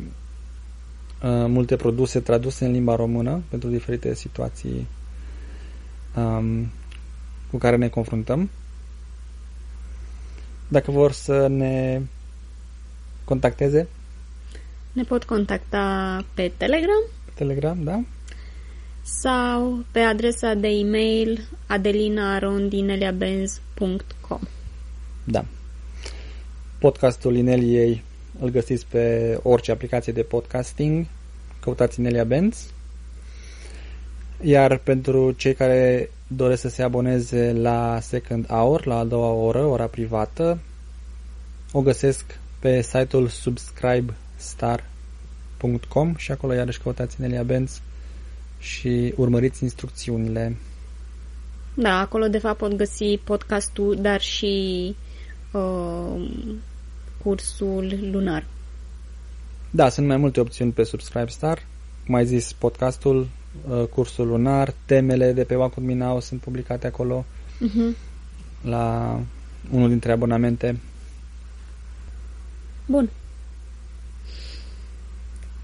uh, 1.23 1.45
multe 1.47 1.75
produse 1.75 2.19
traduse 2.19 2.65
în 2.65 2.71
limba 2.71 2.95
română 2.95 3.41
pentru 3.49 3.69
diferite 3.69 4.13
situații 4.13 4.87
um, 6.15 6.71
cu 7.51 7.57
care 7.57 7.75
ne 7.75 7.87
confruntăm. 7.87 8.49
Dacă 10.67 10.91
vor 10.91 11.11
să 11.11 11.47
ne 11.47 12.01
contacteze 13.23 13.87
Ne 14.91 15.03
pot 15.03 15.23
contacta 15.23 16.25
pe 16.33 16.51
Telegram 16.57 17.03
pe 17.25 17.31
Telegram, 17.35 17.83
da? 17.83 18.01
sau 19.01 19.83
pe 19.91 19.99
adresa 19.99 20.53
de 20.53 20.67
e-mail 20.67 21.47
adelinarondineliabenz.com 21.67 24.39
Da. 25.27 25.45
Podcastul 26.79 27.35
Ineliei 27.35 28.03
îl 28.39 28.49
găsiți 28.49 28.85
pe 28.85 29.37
orice 29.43 29.71
aplicație 29.71 30.13
de 30.13 30.21
podcasting. 30.21 31.05
Căutați 31.59 31.99
Inelia 31.99 32.23
Benz. 32.23 32.65
Iar 34.41 34.77
pentru 34.77 35.31
cei 35.31 35.53
care 35.53 36.09
doresc 36.27 36.61
să 36.61 36.69
se 36.69 36.83
aboneze 36.83 37.53
la 37.53 37.99
Second 38.01 38.47
Hour, 38.47 38.85
la 38.85 38.97
a 38.97 39.03
doua 39.03 39.31
oră, 39.31 39.65
ora 39.65 39.85
privată, 39.85 40.59
o 41.71 41.81
găsesc 41.81 42.39
pe 42.59 42.81
site-ul 42.81 43.27
subscribestar.com 43.27 46.15
și 46.15 46.31
acolo 46.31 46.53
iarăși 46.53 46.81
căutați 46.81 47.15
Inelia 47.19 47.43
Benz 47.43 47.81
și 48.59 49.13
urmăriți 49.15 49.63
instrucțiunile. 49.63 50.55
Da, 51.73 51.99
acolo 51.99 52.27
de 52.27 52.37
fapt 52.37 52.57
pot 52.57 52.75
găsi 52.75 53.19
podcastul, 53.23 53.97
dar 54.01 54.21
și 54.21 54.95
uh, 55.59 56.25
cursul 57.23 57.97
lunar. 58.11 58.45
Da, 59.71 59.89
sunt 59.89 60.07
mai 60.07 60.17
multe 60.17 60.39
opțiuni 60.39 60.71
pe 60.71 60.83
Subscribestar. 60.83 61.63
Cum 62.05 62.15
ai 62.15 62.25
zis, 62.25 62.53
podcastul, 62.53 63.27
uh, 63.69 63.83
cursul 63.83 64.27
lunar, 64.27 64.73
temele 64.85 65.31
de 65.31 65.43
pe 65.43 65.55
Wacom 65.55 65.83
Minau 65.83 66.19
sunt 66.19 66.41
publicate 66.41 66.87
acolo 66.87 67.25
Uh-huh. 67.55 67.95
la 68.61 69.19
unul 69.71 69.89
dintre 69.89 70.11
abonamente. 70.11 70.79
Bun. 72.85 73.09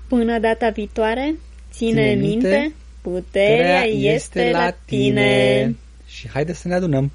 Până 0.07 0.39
data 0.39 0.69
viitoare, 0.69 1.35
ține, 1.71 1.89
Ține 1.91 2.13
minte, 2.13 2.57
minte, 2.59 2.75
puterea 3.01 3.83
este 3.83 4.49
la 4.51 4.71
tine. 4.85 5.75
Și 6.05 6.27
haide 6.29 6.53
să 6.53 6.67
ne 6.67 6.73
adunăm. 6.73 7.11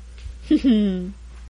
tine. 0.46 1.14